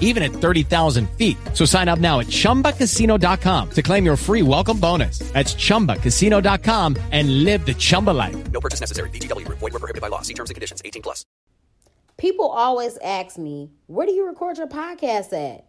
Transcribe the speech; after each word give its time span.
even 0.00 0.22
at 0.24 0.32
30,000 0.32 1.08
feet. 1.10 1.36
So 1.54 1.64
sign 1.64 1.88
up 1.88 2.00
now 2.00 2.18
at 2.18 2.26
chumbacasino.com 2.26 3.70
to 3.70 3.82
claim 3.82 4.04
your 4.04 4.16
free 4.16 4.42
welcome 4.42 4.80
bonus. 4.80 5.18
That's 5.32 5.54
chumbacasino.com 5.54 6.96
and 7.12 7.44
live 7.44 7.64
the 7.64 7.74
Chumba 7.74 8.10
life. 8.10 8.50
No 8.50 8.60
purchase 8.60 8.80
necessary. 8.80 9.10
VGW 9.10 9.46
Group. 9.46 9.58
Void 9.58 9.74
were 9.74 9.78
prohibited 9.78 10.02
by 10.02 10.08
law. 10.08 10.22
See 10.22 10.34
terms 10.34 10.50
and 10.50 10.54
conditions. 10.54 10.82
18 10.84 11.02
plus. 11.02 11.24
People 12.18 12.48
always 12.48 12.98
ask 12.98 13.38
me, 13.38 13.70
where 13.86 14.04
do 14.04 14.12
you 14.12 14.26
record 14.26 14.58
your 14.58 14.66
podcast 14.66 15.32
at? 15.32 15.66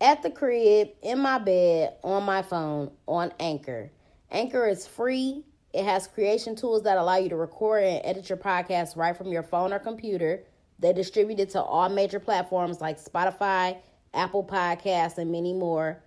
At 0.00 0.24
the 0.24 0.30
crib, 0.30 0.88
in 1.00 1.20
my 1.20 1.38
bed, 1.38 1.94
on 2.02 2.24
my 2.24 2.42
phone, 2.42 2.90
on 3.06 3.32
Anchor. 3.38 3.92
Anchor 4.32 4.66
is 4.66 4.84
free. 4.84 5.44
It 5.72 5.84
has 5.84 6.08
creation 6.08 6.56
tools 6.56 6.82
that 6.82 6.98
allow 6.98 7.18
you 7.18 7.28
to 7.28 7.36
record 7.36 7.84
and 7.84 8.00
edit 8.04 8.28
your 8.28 8.36
podcast 8.36 8.96
right 8.96 9.16
from 9.16 9.28
your 9.28 9.44
phone 9.44 9.72
or 9.72 9.78
computer. 9.78 10.42
They 10.82 10.92
distribute 10.92 11.38
it 11.38 11.50
to 11.50 11.62
all 11.62 11.88
major 11.88 12.18
platforms 12.18 12.80
like 12.80 13.02
Spotify, 13.02 13.78
Apple 14.12 14.42
Podcasts, 14.42 15.16
and 15.16 15.30
many 15.30 15.54
more. 15.54 16.02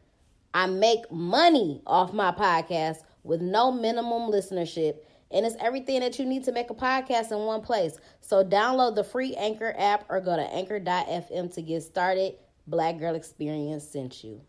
I 0.54 0.66
make 0.68 1.09
money 1.09 1.81
off 1.88 2.12
my 2.12 2.34
podcast 2.34 2.98
with 3.23 3.42
no 3.42 3.72
minimum 3.72 4.30
listenership, 4.30 4.98
and 5.31 5.46
it's 5.46 5.56
everything 5.62 6.02
that 6.02 6.20
you 6.20 6.26
need 6.26 6.44
to 6.44 6.52
make 6.52 6.70
a 6.70 6.76
podcast 6.76 7.31
in 7.31 7.40
one 7.40 7.62
place. 7.62 7.98
So 8.20 8.44
download 8.44 8.96
the 8.96 9.06
free 9.06 9.34
Anchor 9.36 9.73
app 9.78 10.06
or 10.09 10.20
go 10.20 10.36
to 10.36 10.44
anchor.fm 10.44 11.53
to 11.53 11.62
get 11.62 11.81
started. 11.81 12.36
Black 12.68 13.00
Girl 13.00 13.16
Experience 13.16 13.88
sent 13.88 14.26
you. 14.26 14.42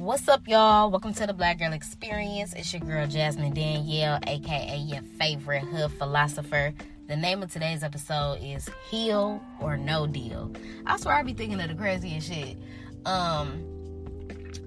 What's 0.00 0.26
up, 0.28 0.48
y'all? 0.48 0.90
Welcome 0.90 1.12
to 1.12 1.26
the 1.26 1.34
Black 1.34 1.58
Girl 1.58 1.74
Experience. 1.74 2.54
It's 2.54 2.72
your 2.72 2.80
girl 2.80 3.06
Jasmine 3.06 3.52
Danielle, 3.52 4.18
aka 4.26 4.78
your 4.78 5.02
favorite 5.18 5.60
hood 5.60 5.92
philosopher. 5.92 6.72
The 7.06 7.16
name 7.16 7.42
of 7.42 7.52
today's 7.52 7.82
episode 7.82 8.38
is 8.42 8.66
Heal 8.88 9.42
or 9.60 9.76
No 9.76 10.06
Deal. 10.06 10.54
I 10.86 10.96
swear 10.96 11.16
I 11.16 11.22
be 11.22 11.34
thinking 11.34 11.60
of 11.60 11.68
the 11.68 11.74
craziest 11.74 12.28
shit. 12.28 12.56
Um, 13.04 13.62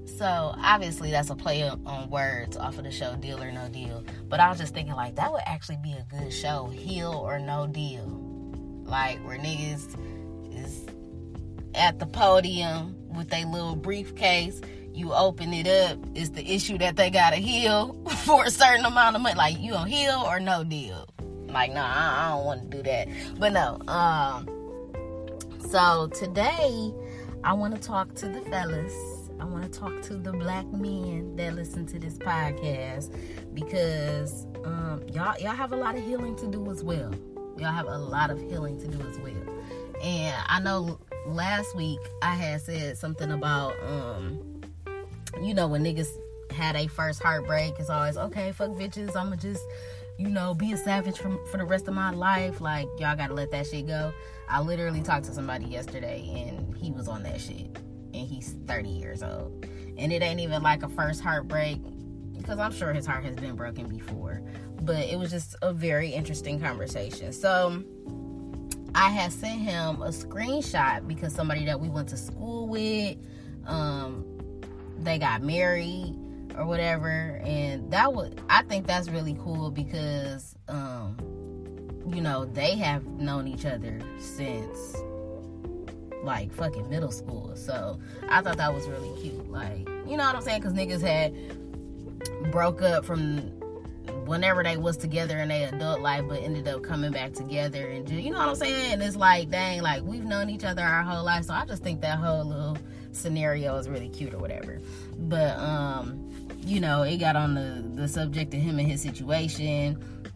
so 0.06 0.54
obviously 0.56 1.10
that's 1.10 1.32
a 1.32 1.36
play 1.36 1.68
on 1.68 2.10
words 2.12 2.56
off 2.56 2.78
of 2.78 2.84
the 2.84 2.92
show 2.92 3.16
Deal 3.16 3.42
or 3.42 3.52
No 3.52 3.68
Deal. 3.70 4.04
But 4.30 4.40
I 4.40 4.50
was 4.50 4.60
just 4.60 4.76
thinking 4.76 4.94
like 4.94 5.16
that 5.16 5.32
would 5.32 5.42
actually 5.48 5.80
be 5.82 5.94
a 5.94 6.06
good 6.16 6.32
show, 6.32 6.68
Heal 6.68 7.12
or 7.12 7.40
No 7.40 7.66
Deal. 7.66 8.06
Like 8.86 9.18
where 9.26 9.40
niggas 9.40 9.98
is 10.56 10.86
at 11.74 11.98
the 11.98 12.06
podium 12.06 12.96
with 13.16 13.32
their 13.32 13.48
little 13.48 13.76
briefcase 13.76 14.62
you 14.94 15.14
open 15.14 15.54
it 15.54 15.68
up, 15.68 15.98
it's 16.14 16.30
the 16.30 16.54
issue 16.54 16.78
that 16.78 16.96
they 16.96 17.10
gotta 17.10 17.38
heal 17.38 17.94
for 18.26 18.46
a 18.46 18.52
certain 18.52 18.86
amount 18.86 19.16
of 19.16 19.22
money. 19.22 19.36
Like 19.36 19.60
you 19.60 19.74
gonna 19.74 19.90
heal 19.90 20.24
or 20.26 20.40
no 20.40 20.64
deal. 20.64 21.08
Like, 21.48 21.72
nah, 21.72 21.86
I, 21.86 22.30
don't 22.32 22.46
want 22.46 22.72
to 22.72 22.78
do 22.78 22.84
that. 22.84 23.08
But 23.38 23.54
no, 23.54 23.80
um, 23.88 24.48
so 25.70 26.08
today 26.08 26.92
I 27.44 27.54
want 27.54 27.76
to 27.76 27.82
talk 27.82 28.16
to 28.16 28.28
the 28.28 28.42
fellas. 28.42 28.94
I 29.40 29.46
want 29.46 29.72
to 29.72 29.80
talk 29.80 30.02
to 30.04 30.16
the 30.16 30.32
black 30.32 30.66
men 30.68 31.36
that 31.36 31.54
listen 31.54 31.86
to 31.88 32.00
this 32.00 32.18
podcast 32.18 33.14
because 33.54 34.48
um, 34.64 35.04
y'all 35.12 35.38
y'all 35.40 35.52
have 35.52 35.74
a 35.74 35.76
lot 35.76 35.96
of 35.96 36.04
healing 36.04 36.36
to 36.38 36.48
do 36.48 36.70
as 36.72 36.84
well. 36.84 37.14
Y'all 37.58 37.72
have 37.72 37.88
a 37.88 37.98
lot 37.98 38.32
of 38.32 38.40
healing 38.40 38.80
to 38.80 38.88
do 38.88 39.08
as 39.08 39.20
well. 39.20 39.36
And 40.02 40.36
I 40.48 40.60
know 40.60 41.00
last 41.28 41.76
week 41.76 42.00
I 42.22 42.34
had 42.34 42.62
said 42.62 42.98
something 42.98 43.32
about 43.32 43.74
um 43.84 44.53
you 45.42 45.54
know, 45.54 45.68
when 45.68 45.84
niggas 45.84 46.10
had 46.52 46.76
a 46.76 46.88
first 46.88 47.22
heartbreak, 47.22 47.74
it's 47.80 47.90
always 47.90 48.18
okay, 48.18 48.52
fuck 48.52 48.72
bitches, 48.72 49.16
I'ma 49.16 49.36
just, 49.36 49.64
you 50.18 50.30
know, 50.30 50.54
be 50.54 50.72
a 50.74 50.78
savage 50.78 51.18
for, 51.18 51.38
for 51.48 51.58
the 51.58 51.66
rest 51.66 51.88
of 51.88 51.94
my 51.94 52.12
life. 52.12 52.62
Like, 52.62 52.88
y'all 53.00 53.16
gotta 53.16 53.34
let 53.34 53.52
that 53.52 53.68
shit 53.68 53.88
go. 53.88 54.14
I 54.48 54.62
literally 54.62 55.02
talked 55.02 55.26
to 55.26 55.34
somebody 55.34 55.66
yesterday 55.66 56.48
and 56.48 56.76
he 56.78 56.92
was 56.92 57.08
on 57.08 57.24
that 57.24 57.42
shit. 57.42 57.68
And 58.14 58.28
he's 58.28 58.56
30 58.68 58.90
years 58.90 59.24
old. 59.24 59.66
And 59.98 60.12
it 60.12 60.22
ain't 60.22 60.40
even 60.40 60.62
like 60.62 60.84
a 60.84 60.90
first 60.90 61.22
heartbreak, 61.22 61.80
because 62.38 62.60
I'm 62.60 62.72
sure 62.72 62.94
his 62.94 63.06
heart 63.06 63.24
has 63.26 63.36
been 63.36 63.56
broken 63.56 63.88
before. 63.88 64.42
But 64.82 65.06
it 65.06 65.18
was 65.18 65.32
just 65.32 65.56
a 65.62 65.74
very 65.74 66.10
interesting 66.10 66.60
conversation. 66.60 67.32
So 67.34 67.84
I 68.94 69.10
had 69.10 69.32
sent 69.32 69.62
him 69.62 70.02
a 70.02 70.10
screenshot 70.10 71.08
because 71.08 71.34
somebody 71.34 71.66
that 71.66 71.80
we 71.80 71.90
went 71.90 72.10
to 72.10 72.18
school 72.18 72.68
with, 72.68 73.18
um, 73.66 74.26
they 75.04 75.18
got 75.18 75.42
married 75.42 76.16
or 76.58 76.66
whatever. 76.66 77.42
And 77.44 77.92
that 77.92 78.14
would 78.14 78.42
i 78.50 78.62
think 78.64 78.88
that's 78.88 79.10
really 79.10 79.38
cool 79.40 79.72
because 79.72 80.56
um 80.68 81.18
you 82.08 82.22
know 82.22 82.46
they 82.46 82.76
have 82.78 83.06
known 83.06 83.48
each 83.48 83.66
other 83.66 84.00
since 84.20 84.96
like 86.24 86.52
fucking 86.54 86.90
middle 86.90 87.12
school. 87.12 87.52
So 87.56 88.00
i 88.30 88.42
thought 88.42 88.58
that 88.58 88.74
was 88.74 88.88
really 88.88 89.12
cute. 89.22 89.52
Like 89.52 89.88
you 90.08 90.18
know 90.18 90.26
what 90.26 90.36
i'm 90.36 90.42
saying? 90.42 90.62
Because 90.62 90.74
niggas 90.74 91.02
had 91.02 91.34
broke 92.52 92.82
up 92.82 93.04
from 93.06 93.40
whenever 94.26 94.64
they 94.64 94.78
was 94.78 94.96
together 94.96 95.38
in 95.40 95.50
their 95.50 95.74
adult 95.74 96.00
life 96.00 96.24
but 96.28 96.42
ended 96.42 96.68
up 96.68 96.82
coming 96.84 97.12
back 97.12 97.34
together 97.34 97.88
and 97.88 98.10
you 98.10 98.32
know 98.32 98.38
what 98.38 98.50
i'm 98.50 98.56
saying? 98.56 99.02
It's 99.02 99.16
like 99.16 99.50
dang 99.50 99.82
like 99.82 100.04
we've 100.04 100.24
known 100.24 100.50
each 100.50 100.64
other 100.64 100.82
our 100.82 101.04
whole 101.04 101.24
life. 101.24 101.46
So 101.46 101.54
i 101.54 101.66
just 101.66 101.84
think 101.84 102.02
that 102.02 102.18
whole 102.20 102.46
little 102.46 102.73
scenario 103.14 103.76
is 103.78 103.90
really 103.90 104.10
cute 104.10 104.34
or 104.34 104.40
whatever. 104.40 104.80
But 105.18 105.58
um, 105.58 106.48
you 106.60 106.80
know, 106.80 107.04
it 107.04 107.18
got 107.18 107.36
on 107.36 107.54
the 107.56 108.02
the 108.02 108.08
subject 108.08 108.54
of 108.54 108.62
him 108.62 108.80
and 108.80 108.88
his 108.88 109.02
situation, 109.02 110.32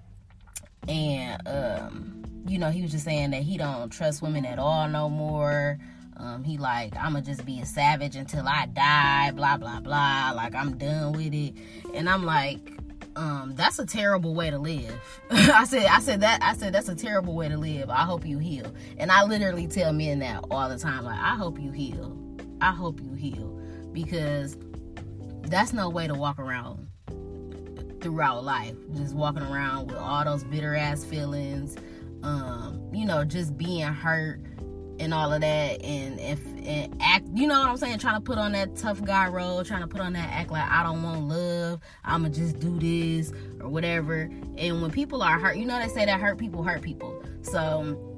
and 0.88 1.48
um, 1.48 2.24
you 2.48 2.58
know, 2.60 2.70
he 2.70 2.82
was 2.82 2.92
just 2.92 3.06
saying 3.06 3.32
that 3.32 3.44
he 3.44 3.58
don't 3.58 3.90
trust 3.92 4.22
women 4.22 4.46
at 4.46 4.60
all 4.60 4.88
no 4.88 5.10
more. 5.10 5.78
Um, 6.18 6.44
he 6.44 6.58
like, 6.58 6.96
I'ma 6.96 7.22
just 7.22 7.46
be 7.46 7.60
a 7.60 7.66
savage 7.66 8.16
until 8.16 8.48
I 8.48 8.66
die, 8.68 9.32
blah 9.32 9.58
blah 9.58 9.80
blah. 9.80 10.32
Like 10.36 10.56
I'm 10.56 10.78
done 10.78 11.14
with 11.14 11.34
it. 11.34 11.54
And 11.94 12.10
I'm 12.10 12.24
like, 12.24 12.60
um, 13.18 13.54
that's 13.56 13.80
a 13.80 13.86
terrible 13.86 14.34
way 14.34 14.50
to 14.50 14.60
live. 14.60 14.94
I 15.32 15.66
said, 15.66 15.86
I 15.86 16.00
said 16.00 16.22
that, 16.22 16.42
I 16.42 16.54
said 16.54 16.74
that's 16.74 16.90
a 16.90 16.96
terrible 16.96 17.36
way 17.36 17.50
to 17.50 17.58
live. 17.58 17.90
I 17.90 18.04
hope 18.04 18.26
you 18.26 18.38
heal. 18.38 18.72
And 18.98 19.12
I 19.12 19.24
literally 19.24 19.68
tell 19.68 19.92
men 19.92 20.20
that 20.20 20.46
all 20.52 20.70
the 20.70 20.78
time. 20.78 21.04
Like, 21.04 21.20
I 21.20 21.36
hope 21.36 21.60
you 21.60 21.72
heal. 21.72 22.18
I 22.62 22.72
hope 22.72 23.00
you 23.02 23.14
heal 23.14 23.60
because 23.92 24.58
that's 25.44 25.74
no 25.74 25.90
way 25.90 26.08
to 26.08 26.14
walk 26.14 26.40
around 26.40 26.88
throughout 28.02 28.44
life. 28.44 28.76
Just 28.96 29.16
walking 29.16 29.44
around 29.44 29.88
with 29.88 29.98
all 29.98 30.24
those 30.24 30.44
bitter 30.44 30.76
ass 30.76 31.04
feelings, 31.04 31.76
um, 32.24 32.90
you 32.94 33.06
know, 33.06 33.24
just 33.24 33.58
being 33.58 33.84
hurt 33.84 34.40
and 35.00 35.14
all 35.14 35.32
of 35.32 35.42
that 35.42 35.82
and 35.84 36.20
if 36.20 36.44
and 36.66 36.96
act 37.02 37.26
you 37.34 37.48
know 37.48 37.60
what 37.60 37.70
I'm 37.70 37.78
saying, 37.78 38.00
trying 38.00 38.16
to 38.16 38.22
put 38.22 38.38
on 38.38 38.52
that 38.54 38.76
tough 38.76 39.04
guy 39.04 39.28
role, 39.28 39.64
trying 39.64 39.82
to 39.82 39.88
put 39.88 40.02
on 40.02 40.14
that 40.14 40.30
act 40.32 40.52
like 40.52 40.68
I 40.70 40.84
don't 40.84 41.04
want 41.04 41.28
love, 41.28 41.82
I'ma 42.04 42.30
just 42.30 42.60
do 42.60 42.80
this 42.80 43.32
or 43.62 43.70
whatever. 43.70 44.30
And 44.58 44.82
when 44.82 44.92
people 44.92 45.22
are 45.22 45.40
hurt, 45.40 45.58
you 45.58 45.66
know 45.66 45.80
they 45.80 45.88
say 45.88 46.06
that 46.06 46.20
hurt 46.20 46.38
people 46.38 46.64
hurt 46.64 46.82
people. 46.82 47.22
So 47.42 48.16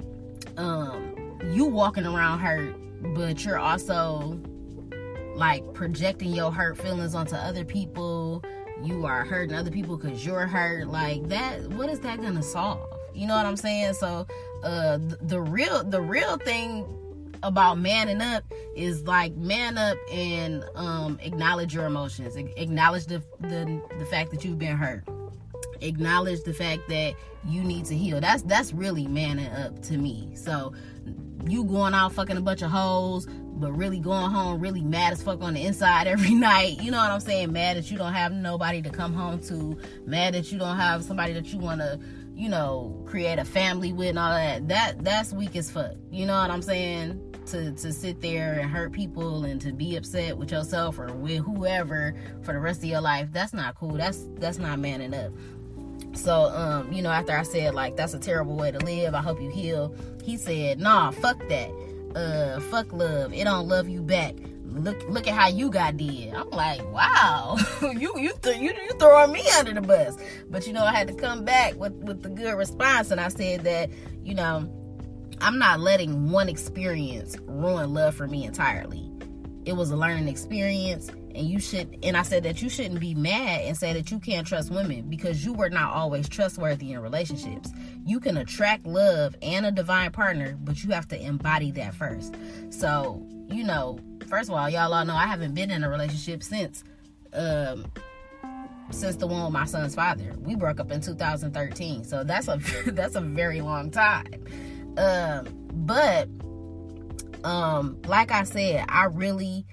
um 0.57 1.15
you 1.51 1.65
walking 1.65 2.05
around 2.05 2.39
hurt 2.39 2.75
but 3.01 3.43
you're 3.43 3.59
also 3.59 4.39
like 5.35 5.73
projecting 5.73 6.33
your 6.33 6.51
hurt 6.51 6.77
feelings 6.77 7.15
onto 7.15 7.35
other 7.35 7.63
people. 7.63 8.43
You 8.83 9.05
are 9.05 9.25
hurting 9.25 9.55
other 9.55 9.71
people 9.71 9.97
because 9.97 10.25
you're 10.25 10.47
hurt. 10.47 10.87
Like 10.87 11.27
that, 11.29 11.67
what 11.73 11.89
is 11.89 11.99
that 12.01 12.21
gonna 12.21 12.43
solve? 12.43 12.87
You 13.13 13.27
know 13.27 13.35
what 13.35 13.45
I'm 13.45 13.57
saying? 13.57 13.93
So, 13.93 14.27
uh, 14.63 14.97
the, 14.97 15.17
the 15.21 15.41
real, 15.41 15.83
the 15.83 16.01
real 16.01 16.37
thing 16.37 16.85
about 17.43 17.79
manning 17.79 18.21
up 18.21 18.43
is 18.75 19.07
like 19.07 19.35
man 19.35 19.77
up 19.77 19.97
and 20.11 20.63
um 20.75 21.17
acknowledge 21.21 21.73
your 21.73 21.85
emotions 21.85 22.35
acknowledge 22.35 23.05
the 23.05 23.23
the, 23.39 23.81
the 23.97 24.05
fact 24.05 24.31
that 24.31 24.43
you've 24.43 24.59
been 24.59 24.75
hurt 24.75 25.03
acknowledge 25.81 26.43
the 26.43 26.53
fact 26.53 26.87
that 26.89 27.13
you 27.47 27.63
need 27.63 27.85
to 27.85 27.95
heal 27.95 28.19
that's 28.19 28.43
that's 28.43 28.73
really 28.73 29.07
manning 29.07 29.51
up 29.53 29.81
to 29.81 29.97
me 29.97 30.31
so 30.35 30.73
you 31.47 31.63
going 31.63 31.93
out 31.93 32.13
fucking 32.13 32.37
a 32.37 32.41
bunch 32.41 32.61
of 32.61 32.69
hoes 32.69 33.27
but 33.59 33.73
really 33.73 33.99
going 33.99 34.31
home 34.31 34.59
really 34.59 34.81
mad 34.81 35.13
as 35.13 35.21
fuck 35.21 35.41
on 35.41 35.53
the 35.53 35.65
inside 35.65 36.07
every 36.07 36.33
night. 36.33 36.81
You 36.81 36.91
know 36.91 36.97
what 36.97 37.11
I'm 37.11 37.19
saying? 37.19 37.51
Mad 37.51 37.77
that 37.77 37.91
you 37.91 37.97
don't 37.97 38.13
have 38.13 38.31
nobody 38.31 38.81
to 38.81 38.89
come 38.89 39.13
home 39.13 39.39
to. 39.43 39.77
Mad 40.05 40.33
that 40.33 40.51
you 40.51 40.57
don't 40.57 40.77
have 40.77 41.03
somebody 41.03 41.33
that 41.33 41.51
you 41.51 41.59
want 41.59 41.81
to, 41.81 41.99
you 42.35 42.49
know, 42.49 43.03
create 43.05 43.39
a 43.39 43.45
family 43.45 43.93
with 43.93 44.09
and 44.09 44.19
all 44.19 44.31
that. 44.31 44.67
That 44.67 45.03
that's 45.03 45.33
weak 45.33 45.55
as 45.55 45.69
fuck. 45.69 45.95
You 46.11 46.25
know 46.25 46.39
what 46.39 46.49
I'm 46.49 46.61
saying? 46.61 47.25
To, 47.47 47.71
to 47.71 47.91
sit 47.91 48.21
there 48.21 48.59
and 48.59 48.69
hurt 48.69 48.91
people 48.91 49.43
and 49.43 49.59
to 49.61 49.71
be 49.71 49.95
upset 49.95 50.37
with 50.37 50.51
yourself 50.51 50.99
or 50.99 51.11
with 51.13 51.39
whoever 51.39 52.13
for 52.43 52.53
the 52.53 52.59
rest 52.59 52.83
of 52.83 52.89
your 52.89 53.01
life 53.01 53.29
that's 53.31 53.53
not 53.53 53.73
cool 53.73 53.93
that's 53.93 54.27
that's 54.35 54.59
not 54.59 54.77
manning 54.77 55.15
up 55.15 55.31
so 56.19 56.43
um 56.53 56.91
you 56.91 57.01
know 57.01 57.09
after 57.09 57.35
i 57.35 57.43
said 57.43 57.73
like 57.73 57.95
that's 57.95 58.13
a 58.13 58.19
terrible 58.19 58.55
way 58.55 58.71
to 58.71 58.79
live 58.79 59.13
i 59.13 59.21
hope 59.21 59.41
you 59.41 59.49
heal 59.49 59.93
he 60.23 60.37
said 60.37 60.79
nah 60.79 61.11
fuck 61.11 61.39
that. 61.49 61.71
Uh 62.15 62.59
fuck 62.59 62.91
love. 62.93 63.33
It 63.33 63.43
don't 63.43 63.67
love 63.67 63.87
you 63.87 64.01
back. 64.01 64.35
Look 64.65 65.01
look 65.09 65.27
at 65.27 65.33
how 65.33 65.47
you 65.47 65.69
got 65.71 65.97
did. 65.97 66.33
I'm 66.33 66.49
like 66.51 66.81
wow. 66.93 67.57
You 67.81 68.13
you 68.19 68.33
th- 68.41 68.59
you 68.59 68.71
you 68.73 68.91
throwing 68.99 69.31
me 69.31 69.43
under 69.57 69.73
the 69.73 69.81
bus. 69.81 70.17
But 70.49 70.67
you 70.67 70.73
know 70.73 70.83
i 70.83 70.91
had 70.91 71.07
to 71.07 71.13
come 71.13 71.45
back 71.45 71.75
with 71.75 71.93
with 71.93 72.21
the 72.21 72.29
good 72.29 72.55
response 72.55 73.11
and 73.11 73.19
i 73.19 73.27
said 73.27 73.63
that 73.63 73.89
you 74.23 74.35
know 74.35 74.71
i'm 75.41 75.57
not 75.57 75.79
letting 75.79 76.29
one 76.31 76.49
experience 76.49 77.37
ruin 77.45 77.93
love 77.93 78.13
for 78.13 78.27
me 78.27 78.43
entirely 78.45 79.08
it 79.69 79.75
was 79.75 79.91
a 79.91 79.95
learning 79.95 80.27
experience 80.27 81.09
and 81.35 81.47
you 81.47 81.59
should 81.59 81.95
and 82.01 82.17
i 82.17 82.23
said 82.23 82.41
that 82.41 82.59
you 82.59 82.69
shouldn't 82.69 82.99
be 82.99 83.13
mad 83.13 83.61
and 83.61 83.77
say 83.77 83.93
that 83.93 84.09
you 84.09 84.19
can't 84.19 84.47
trust 84.47 84.71
women 84.71 85.07
because 85.07 85.45
you 85.45 85.53
were 85.53 85.69
not 85.69 85.93
always 85.93 86.27
trustworthy 86.27 86.91
in 86.91 86.99
relationships. 86.99 87.71
You 88.03 88.19
can 88.19 88.37
attract 88.37 88.87
love 88.87 89.35
and 89.43 89.67
a 89.67 89.71
divine 89.71 90.11
partner 90.11 90.57
but 90.63 90.83
you 90.83 90.89
have 90.89 91.07
to 91.09 91.21
embody 91.21 91.69
that 91.73 91.93
first. 91.93 92.35
So 92.71 93.23
you 93.47 93.63
know 93.63 93.99
first 94.27 94.49
of 94.49 94.55
all 94.55 94.67
y'all 94.69 94.91
all 94.91 95.05
know 95.05 95.15
i 95.15 95.27
haven't 95.27 95.53
been 95.53 95.69
in 95.69 95.83
a 95.83 95.89
relationship 95.89 96.41
since 96.41 96.83
um 97.33 97.85
since 98.89 99.15
the 99.17 99.27
one 99.27 99.43
with 99.43 99.53
my 99.53 99.65
son's 99.65 99.93
father. 99.93 100.33
We 100.39 100.55
broke 100.55 100.79
up 100.79 100.91
in 100.91 100.99
2013 100.99 102.05
so 102.05 102.23
that's 102.23 102.47
a 102.47 102.59
that's 102.87 103.13
a 103.13 103.21
very 103.21 103.61
long 103.61 103.91
time. 103.91 104.33
Um 104.97 105.47
but 105.85 106.27
um 107.43 108.01
like 108.05 108.31
i 108.31 108.43
said 108.43 108.85
i 108.89 109.05
really 109.05 109.65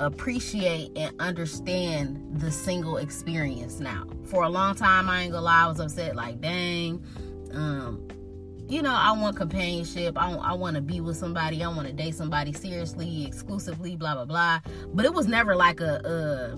appreciate 0.00 0.90
and 0.96 1.14
understand 1.20 2.40
the 2.40 2.50
single 2.50 2.96
experience 2.96 3.80
now. 3.80 4.06
For 4.24 4.44
a 4.44 4.48
long 4.48 4.74
time, 4.74 5.10
I 5.10 5.22
ain't 5.22 5.32
gonna 5.32 5.44
lie, 5.44 5.64
I 5.64 5.66
was 5.66 5.78
upset, 5.78 6.16
like, 6.16 6.40
dang, 6.40 7.04
um, 7.52 8.08
you 8.68 8.82
know, 8.82 8.94
I 8.94 9.12
want 9.12 9.36
companionship. 9.36 10.16
I, 10.16 10.32
I 10.32 10.52
want 10.52 10.76
to 10.76 10.80
be 10.80 11.00
with 11.00 11.16
somebody. 11.16 11.62
I 11.62 11.68
want 11.68 11.88
to 11.88 11.92
date 11.92 12.14
somebody 12.14 12.52
seriously, 12.52 13.26
exclusively, 13.26 13.96
blah, 13.96 14.14
blah, 14.14 14.24
blah. 14.24 14.60
But 14.94 15.04
it 15.04 15.12
was 15.12 15.26
never 15.26 15.56
like 15.56 15.80
a, 15.80 16.06
uh, 16.06 16.56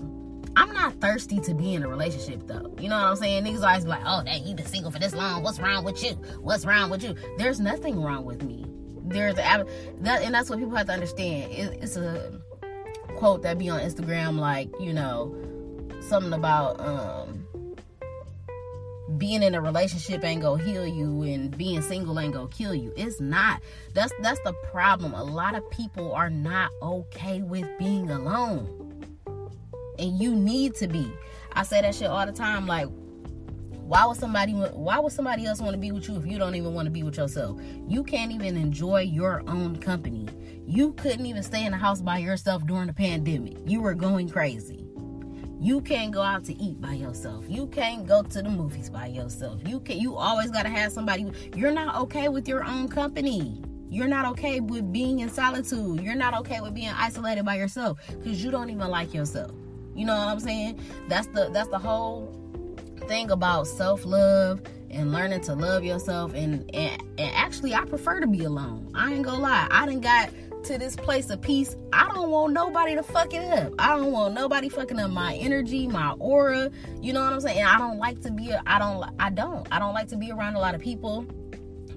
I'm 0.55 0.71
not 0.73 1.01
thirsty 1.01 1.39
to 1.39 1.55
be 1.55 1.73
in 1.73 1.81
a 1.81 1.87
relationship 1.87 2.45
though. 2.45 2.71
You 2.79 2.87
know 2.89 2.97
what 2.97 3.05
I'm 3.05 3.15
saying? 3.15 3.43
Niggas 3.43 3.67
always 3.67 3.85
be 3.85 3.89
like, 3.89 4.03
oh, 4.05 4.21
dang, 4.23 4.45
you 4.45 4.53
been 4.53 4.67
single 4.67 4.91
for 4.91 4.99
this 4.99 5.15
long. 5.15 5.41
What's 5.41 5.59
wrong 5.59 5.83
with 5.83 6.03
you? 6.03 6.11
What's 6.39 6.65
wrong 6.65 6.91
with 6.91 7.03
you? 7.03 7.15
There's 7.39 7.59
nothing 7.59 7.99
wrong 7.99 8.25
with 8.25 8.43
me. 8.43 8.62
There's, 9.13 9.35
that, 9.35 9.67
and 10.05 10.33
that's 10.33 10.49
what 10.49 10.59
people 10.59 10.75
have 10.75 10.87
to 10.87 10.93
understand. 10.93 11.51
It, 11.51 11.79
it's 11.81 11.95
a, 11.95 12.41
quote 13.17 13.43
that 13.43 13.57
be 13.57 13.69
on 13.69 13.79
Instagram, 13.79 14.37
like, 14.37 14.69
you 14.79 14.91
know, 14.93 15.35
something 16.01 16.33
about 16.33 16.79
um 16.81 17.47
being 19.17 19.43
in 19.43 19.53
a 19.53 19.61
relationship 19.61 20.23
ain't 20.23 20.41
gonna 20.41 20.63
heal 20.63 20.87
you 20.87 21.23
and 21.23 21.55
being 21.55 21.81
single 21.81 22.19
ain't 22.19 22.33
gonna 22.33 22.47
kill 22.47 22.73
you. 22.73 22.93
It's 22.97 23.21
not. 23.21 23.61
That's 23.93 24.11
that's 24.21 24.39
the 24.41 24.53
problem. 24.71 25.13
A 25.13 25.23
lot 25.23 25.55
of 25.55 25.69
people 25.69 26.13
are 26.13 26.29
not 26.29 26.71
okay 26.81 27.41
with 27.41 27.67
being 27.77 28.09
alone. 28.09 29.05
And 29.99 30.19
you 30.19 30.35
need 30.35 30.75
to 30.75 30.87
be. 30.87 31.11
I 31.53 31.63
say 31.63 31.81
that 31.81 31.93
shit 31.93 32.07
all 32.07 32.25
the 32.25 32.31
time, 32.31 32.65
like 32.65 32.87
why 33.85 34.05
would 34.05 34.17
somebody 34.17 34.53
why 34.53 34.97
would 34.97 35.11
somebody 35.11 35.45
else 35.45 35.59
want 35.59 35.73
to 35.73 35.77
be 35.77 35.91
with 35.91 36.07
you 36.07 36.15
if 36.15 36.25
you 36.25 36.37
don't 36.37 36.55
even 36.55 36.73
want 36.73 36.85
to 36.85 36.91
be 36.91 37.03
with 37.03 37.17
yourself? 37.17 37.59
You 37.87 38.03
can't 38.03 38.31
even 38.31 38.55
enjoy 38.55 39.01
your 39.01 39.43
own 39.47 39.75
company. 39.75 40.27
You 40.65 40.93
couldn't 40.93 41.25
even 41.25 41.43
stay 41.43 41.65
in 41.65 41.73
the 41.73 41.77
house 41.77 42.01
by 42.01 42.19
yourself 42.19 42.65
during 42.65 42.87
the 42.87 42.93
pandemic. 42.93 43.57
You 43.65 43.81
were 43.81 43.93
going 43.93 44.29
crazy. 44.29 44.87
You 45.59 45.81
can't 45.81 46.11
go 46.11 46.21
out 46.21 46.45
to 46.45 46.53
eat 46.61 46.79
by 46.79 46.93
yourself. 46.93 47.45
You 47.49 47.67
can't 47.67 48.07
go 48.07 48.21
to 48.23 48.41
the 48.41 48.49
movies 48.49 48.89
by 48.89 49.07
yourself. 49.07 49.61
You 49.67 49.81
can 49.81 49.99
you 49.99 50.15
always 50.15 50.49
got 50.49 50.63
to 50.63 50.69
have 50.69 50.93
somebody. 50.93 51.29
You're 51.53 51.71
not 51.71 51.95
okay 52.03 52.29
with 52.29 52.47
your 52.47 52.63
own 52.63 52.87
company. 52.87 53.61
You're 53.89 54.07
not 54.07 54.25
okay 54.31 54.61
with 54.61 54.93
being 54.93 55.19
in 55.19 55.29
solitude. 55.29 56.01
You're 56.01 56.15
not 56.15 56.33
okay 56.39 56.61
with 56.61 56.73
being 56.73 56.91
isolated 56.95 57.43
by 57.43 57.55
yourself 57.55 57.99
cuz 58.23 58.41
you 58.41 58.49
don't 58.49 58.69
even 58.69 58.87
like 58.87 59.13
yourself. 59.13 59.51
You 59.93 60.05
know 60.05 60.17
what 60.17 60.27
I'm 60.29 60.39
saying? 60.39 60.79
That's 61.09 61.27
the 61.27 61.49
that's 61.51 61.69
the 61.69 61.79
whole 61.79 62.42
thing 63.07 63.31
about 63.31 63.67
self-love 63.67 64.61
and 64.89 65.11
learning 65.11 65.41
to 65.41 65.55
love 65.55 65.83
yourself 65.83 66.33
and, 66.35 66.69
and 66.75 67.01
and 67.17 67.35
actually 67.35 67.73
I 67.73 67.83
prefer 67.85 68.19
to 68.19 68.27
be 68.27 68.43
alone. 68.43 68.91
I 68.93 69.13
ain't 69.13 69.23
gonna 69.23 69.41
lie. 69.41 69.67
I 69.71 69.85
didn't 69.85 70.01
got 70.01 70.29
to 70.65 70.77
this 70.77 70.95
place 70.95 71.29
of 71.29 71.41
peace, 71.41 71.75
I 71.91 72.07
don't 72.07 72.29
want 72.29 72.53
nobody 72.53 72.95
to 72.95 73.03
fuck 73.03 73.33
it 73.33 73.43
up. 73.51 73.73
I 73.79 73.97
don't 73.97 74.11
want 74.11 74.33
nobody 74.33 74.69
fucking 74.69 74.99
up 74.99 75.11
my 75.11 75.35
energy, 75.35 75.87
my 75.87 76.11
aura. 76.19 76.71
You 77.01 77.13
know 77.13 77.23
what 77.23 77.33
I'm 77.33 77.41
saying? 77.41 77.59
And 77.59 77.67
I 77.67 77.77
don't 77.77 77.97
like 77.97 78.21
to 78.21 78.31
be. 78.31 78.53
I 78.53 78.79
don't. 78.79 79.09
I 79.19 79.29
don't. 79.29 79.67
I 79.71 79.79
don't 79.79 79.93
like 79.93 80.07
to 80.09 80.17
be 80.17 80.31
around 80.31 80.55
a 80.55 80.59
lot 80.59 80.75
of 80.75 80.81
people. 80.81 81.25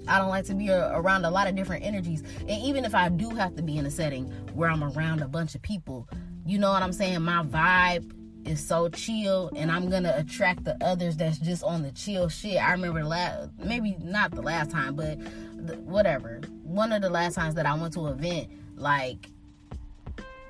I 0.08 0.19
don't 0.19 0.28
like 0.28 0.44
to 0.46 0.54
be 0.54 0.70
around 0.70 1.25
a 1.25 1.31
lot 1.31 1.49
of 1.49 1.56
different 1.56 1.84
energies. 1.84 2.22
And 2.40 2.62
even 2.62 2.84
if 2.84 2.94
I 2.94 3.08
do 3.08 3.31
have 3.31 3.56
to 3.56 3.62
be 3.62 3.76
in 3.76 3.87
a 3.87 3.90
setting 3.90 4.26
where 4.54 4.70
I'm 4.70 4.84
around 4.84 5.20
a 5.20 5.28
bunch 5.28 5.54
of 5.54 5.62
people, 5.62 6.08
you 6.44 6.58
know 6.58 6.70
what 6.70 6.82
I'm 6.82 6.92
saying? 6.92 7.22
My 7.22 7.42
vibe 7.42 8.12
is 8.46 8.66
so 8.66 8.88
chill 8.88 9.50
and 9.56 9.70
I'm 9.70 9.90
gonna 9.90 10.14
attract 10.16 10.64
the 10.64 10.76
others 10.82 11.16
that's 11.16 11.38
just 11.38 11.62
on 11.64 11.82
the 11.82 11.90
chill 11.93 12.28
shit. 12.28 12.56
I 12.56 12.72
remember 12.72 13.04
last 13.04 13.50
maybe 13.58 13.96
not 14.00 14.31
the 14.31 14.43
last 14.43 14.70
time, 14.70 14.94
but 14.94 15.19
the, 15.66 15.76
whatever. 15.81 16.40
One 16.62 16.93
of 16.93 17.02
the 17.02 17.10
last 17.10 17.34
times 17.34 17.54
that 17.56 17.66
I 17.66 17.75
went 17.75 17.94
to 17.94 18.06
an 18.06 18.19
event, 18.19 18.50
like 18.76 19.28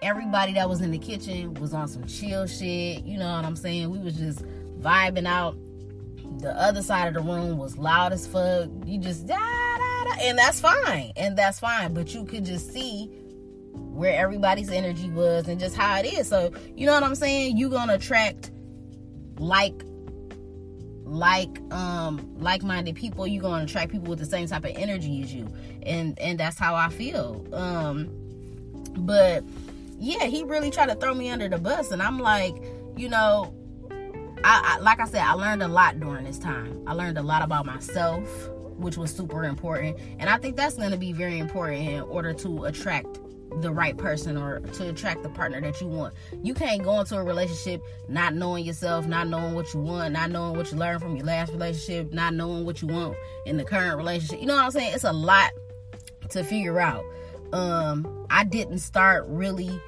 everybody 0.02 0.52
that 0.54 0.68
was 0.68 0.80
in 0.80 0.90
the 0.90 0.98
kitchen 0.98 1.54
was 1.54 1.72
on 1.72 1.88
some 1.88 2.06
chill 2.06 2.46
shit. 2.46 3.04
You 3.04 3.18
know 3.18 3.32
what 3.32 3.44
I'm 3.44 3.56
saying? 3.56 3.90
We 3.90 3.98
was 3.98 4.16
just 4.16 4.44
vibing 4.80 5.26
out. 5.26 5.56
The 6.38 6.52
other 6.60 6.82
side 6.82 7.08
of 7.08 7.14
the 7.14 7.20
room 7.20 7.56
was 7.56 7.78
loud 7.78 8.12
as 8.12 8.26
fuck. 8.26 8.68
You 8.84 8.98
just 8.98 9.26
da 9.26 9.36
da 9.36 10.04
da, 10.04 10.12
and 10.20 10.38
that's 10.38 10.60
fine, 10.60 11.12
and 11.16 11.36
that's 11.36 11.60
fine. 11.60 11.94
But 11.94 12.14
you 12.14 12.24
could 12.24 12.44
just 12.44 12.72
see 12.72 13.10
where 13.76 14.18
everybody's 14.18 14.70
energy 14.70 15.10
was 15.10 15.48
and 15.48 15.58
just 15.58 15.76
how 15.76 15.98
it 15.98 16.06
is. 16.06 16.28
So, 16.28 16.52
you 16.76 16.86
know 16.86 16.92
what 16.92 17.02
I'm 17.02 17.14
saying? 17.14 17.56
You're 17.56 17.70
going 17.70 17.88
to 17.88 17.94
attract 17.94 18.50
like 19.38 19.82
like 21.06 21.60
um 21.72 22.34
like-minded 22.38 22.96
people. 22.96 23.26
You're 23.26 23.42
going 23.42 23.60
to 23.60 23.64
attract 23.64 23.92
people 23.92 24.08
with 24.08 24.18
the 24.18 24.26
same 24.26 24.48
type 24.48 24.64
of 24.64 24.72
energy 24.74 25.22
as 25.22 25.32
you. 25.32 25.48
And 25.82 26.18
and 26.18 26.38
that's 26.38 26.58
how 26.58 26.74
i 26.74 26.88
feel. 26.88 27.46
Um 27.52 28.10
but 28.98 29.44
yeah 29.98 30.24
he 30.24 30.42
really 30.42 30.70
tried 30.70 30.86
to 30.86 30.94
throw 30.96 31.14
me 31.14 31.30
under 31.30 31.48
the 31.48 31.58
bus. 31.58 31.92
And 31.92 32.02
i'm 32.02 32.18
like 32.18 32.56
you 32.96 33.08
know 33.08 33.54
I, 34.42 34.76
I 34.76 34.78
like 34.80 35.00
i 35.00 35.06
said 35.06 35.22
i 35.22 35.32
learned 35.32 35.62
a 35.62 35.68
lot 35.68 36.00
during 36.00 36.24
this 36.24 36.38
time. 36.38 36.82
I 36.86 36.92
learned 36.92 37.18
a 37.18 37.22
lot 37.22 37.42
about 37.42 37.66
myself 37.66 38.28
which 38.76 38.98
was 38.98 39.14
super 39.14 39.44
important. 39.44 39.96
And 40.18 40.28
i 40.28 40.38
think 40.38 40.56
that's 40.56 40.74
going 40.74 40.90
to 40.90 40.98
be 40.98 41.12
very 41.12 41.38
important 41.38 41.88
in 41.88 42.00
order 42.02 42.34
to 42.34 42.64
attract 42.64 43.20
the 43.60 43.72
right 43.72 43.96
person 43.96 44.36
or 44.36 44.60
to 44.60 44.88
attract 44.88 45.22
the 45.22 45.28
partner 45.28 45.60
that 45.60 45.80
you 45.80 45.86
want. 45.86 46.14
You 46.42 46.54
can't 46.54 46.82
go 46.82 47.00
into 47.00 47.16
a 47.16 47.24
relationship 47.24 47.82
not 48.08 48.34
knowing 48.34 48.64
yourself, 48.64 49.06
not 49.06 49.28
knowing 49.28 49.54
what 49.54 49.72
you 49.72 49.80
want, 49.80 50.12
not 50.12 50.30
knowing 50.30 50.56
what 50.56 50.70
you 50.70 50.78
learned 50.78 51.00
from 51.00 51.16
your 51.16 51.24
last 51.24 51.52
relationship, 51.52 52.12
not 52.12 52.34
knowing 52.34 52.64
what 52.64 52.82
you 52.82 52.88
want 52.88 53.16
in 53.46 53.56
the 53.56 53.64
current 53.64 53.96
relationship. 53.96 54.40
You 54.40 54.46
know 54.46 54.56
what 54.56 54.64
I'm 54.64 54.70
saying? 54.70 54.92
It's 54.94 55.04
a 55.04 55.12
lot 55.12 55.52
to 56.30 56.42
figure 56.44 56.80
out. 56.80 57.04
Um, 57.52 58.26
I 58.28 58.44
didn't 58.44 58.80
start 58.80 59.24
really 59.28 59.80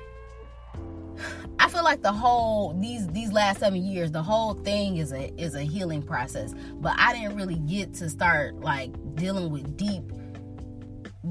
I 1.61 1.69
feel 1.69 1.83
like 1.83 2.03
the 2.03 2.13
whole 2.13 2.73
these 2.75 3.07
these 3.09 3.33
last 3.33 3.61
seven 3.61 3.85
years, 3.85 4.13
the 4.13 4.23
whole 4.23 4.55
thing 4.55 4.97
is 4.97 5.13
a 5.13 5.33
is 5.37 5.55
a 5.55 5.63
healing 5.63 6.03
process. 6.03 6.55
But 6.75 6.95
I 6.97 7.13
didn't 7.13 7.37
really 7.37 7.57
get 7.57 7.95
to 7.95 8.09
start 8.09 8.61
like 8.61 8.91
dealing 9.17 9.51
with 9.51 9.77
deep 9.77 10.05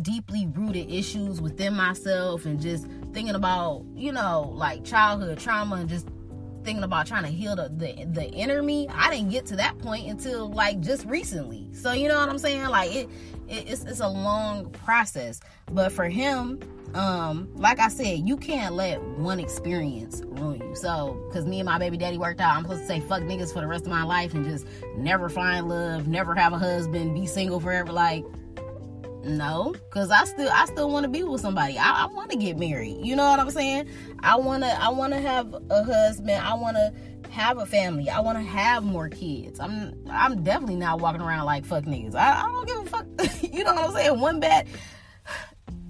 deeply 0.02 0.48
rooted 0.48 0.92
issues 0.92 1.42
within 1.42 1.74
myself 1.74 2.46
and 2.46 2.60
just 2.60 2.88
thinking 3.14 3.36
about, 3.36 3.86
you 3.96 4.12
know, 4.12 4.52
like 4.54 4.84
childhood 4.84 5.40
trauma 5.40 5.76
and 5.76 5.90
just 5.90 6.08
thinking 6.64 6.84
about 6.84 7.08
trying 7.08 7.24
to 7.24 7.30
heal 7.30 7.56
the, 7.56 7.70
the 7.70 8.06
the 8.12 8.30
inner 8.32 8.62
me. 8.62 8.88
I 8.90 9.10
didn't 9.10 9.30
get 9.30 9.46
to 9.48 9.56
that 9.56 9.78
point 9.80 10.10
until 10.10 10.50
like 10.50 10.82
just 10.82 11.06
recently. 11.06 11.70
So 11.74 11.94
you 11.94 12.10
know 12.10 12.20
what 12.20 12.30
I'm 12.30 12.38
saying? 12.38 12.66
Like 12.68 12.94
it, 12.94 13.10
it 13.48 13.70
it's 13.70 13.84
it's 13.86 14.02
a 14.02 14.08
long 14.08 14.70
process. 14.72 15.40
But 15.72 15.92
for 15.94 16.10
him, 16.10 16.60
um, 16.94 17.50
like 17.56 17.80
I 17.80 17.90
said, 17.90 18.28
you 18.28 18.38
can't 18.38 18.74
let 18.74 19.02
one 19.02 19.40
experience 19.40 20.22
ruin 20.26 20.62
you. 20.62 20.76
So, 20.76 21.22
because 21.28 21.46
me 21.46 21.60
and 21.60 21.66
my 21.66 21.78
baby 21.78 21.98
daddy 21.98 22.18
worked 22.18 22.40
out, 22.40 22.56
I'm 22.56 22.64
supposed 22.64 22.82
to 22.82 22.88
say 22.88 23.00
fuck 23.02 23.22
niggas 23.22 23.54
for 23.54 23.62
the 23.62 23.68
rest 23.68 23.86
of 23.86 23.92
my 23.92 24.04
life 24.04 24.34
and 24.34 24.46
just 24.46 24.66
never 24.98 25.30
find 25.30 25.68
love, 25.68 26.08
never 26.08 26.34
have 26.36 26.54
a 26.54 26.58
husband, 26.58 27.14
be 27.14 27.26
single 27.26 27.60
forever. 27.60 27.92
Like, 27.92 28.26
no, 29.28 29.74
because 29.74 30.10
I 30.12 30.24
still 30.26 30.50
I 30.52 30.66
still 30.66 30.90
want 30.90 31.04
to 31.04 31.10
be 31.10 31.24
with 31.24 31.42
somebody. 31.42 31.78
I, 31.78 32.04
I 32.04 32.06
want 32.08 32.32
to 32.32 32.38
get 32.38 32.58
married. 32.58 33.06
You 33.06 33.16
know 33.16 33.26
what 33.26 33.40
I'm 33.40 33.52
saying? 33.52 33.90
I 34.22 34.38
wanna 34.38 34.78
I 34.80 34.90
wanna 34.90 35.20
have 35.20 35.54
a 35.70 35.84
husband. 35.84 36.32
I 36.32 36.54
wanna 36.54 36.94
have 37.30 37.58
a 37.58 37.66
family. 37.66 38.10
I 38.10 38.20
want 38.20 38.38
to 38.38 38.44
have 38.44 38.84
more 38.84 39.10
kids. 39.10 39.60
I'm 39.60 39.94
I'm 40.10 40.44
definitely 40.44 40.78
not 40.78 41.00
walking 41.00 41.22
around 41.22 41.46
like 41.46 41.66
fuck 41.66 41.84
niggas. 41.84 42.16
I, 42.16 42.42
I 42.42 42.44
don't 42.44 42.68
give 42.68 42.78
a 42.78 42.86
fuck. 42.86 43.44
you 43.54 43.64
know 43.64 43.74
what 43.74 43.90
I'm 43.90 43.94
saying? 43.94 44.20
One 44.20 44.40
bad 44.40 44.68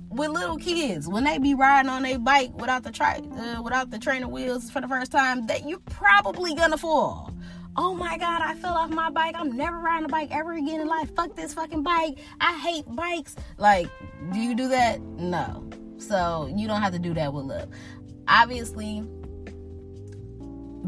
with 0.09 0.29
little 0.31 0.57
kids 0.57 1.07
when 1.07 1.23
they 1.23 1.37
be 1.37 1.53
riding 1.53 1.89
on 1.89 2.03
their 2.03 2.19
bike 2.19 2.51
without 2.59 2.83
the 2.83 2.91
tri- 2.91 3.21
uh, 3.37 3.61
without 3.61 3.91
the 3.91 3.99
trainer 3.99 4.27
wheels 4.27 4.69
for 4.69 4.81
the 4.81 4.87
first 4.87 5.11
time, 5.11 5.47
that 5.47 5.67
you're 5.67 5.79
probably 5.79 6.53
gonna 6.55 6.77
fall. 6.77 7.31
Oh 7.79 7.93
my 7.93 8.17
god, 8.17 8.41
I 8.41 8.55
fell 8.55 8.73
off 8.73 8.89
my 8.89 9.11
bike. 9.11 9.35
I'm 9.37 9.55
never 9.55 9.77
riding 9.77 10.05
a 10.05 10.09
bike 10.09 10.29
ever 10.31 10.53
again 10.53 10.81
in 10.81 10.87
life. 10.87 11.13
Fuck 11.15 11.35
this 11.35 11.53
fucking 11.53 11.83
bike. 11.83 12.17
I 12.41 12.57
hate 12.57 12.85
bikes. 12.95 13.35
Like, 13.57 13.87
do 14.33 14.39
you 14.39 14.55
do 14.55 14.67
that? 14.69 14.99
No. 14.99 15.69
So 15.99 16.51
you 16.55 16.67
don't 16.67 16.81
have 16.81 16.93
to 16.93 16.99
do 16.99 17.13
that 17.13 17.33
with 17.33 17.45
love. 17.45 17.69
Obviously, 18.27 19.03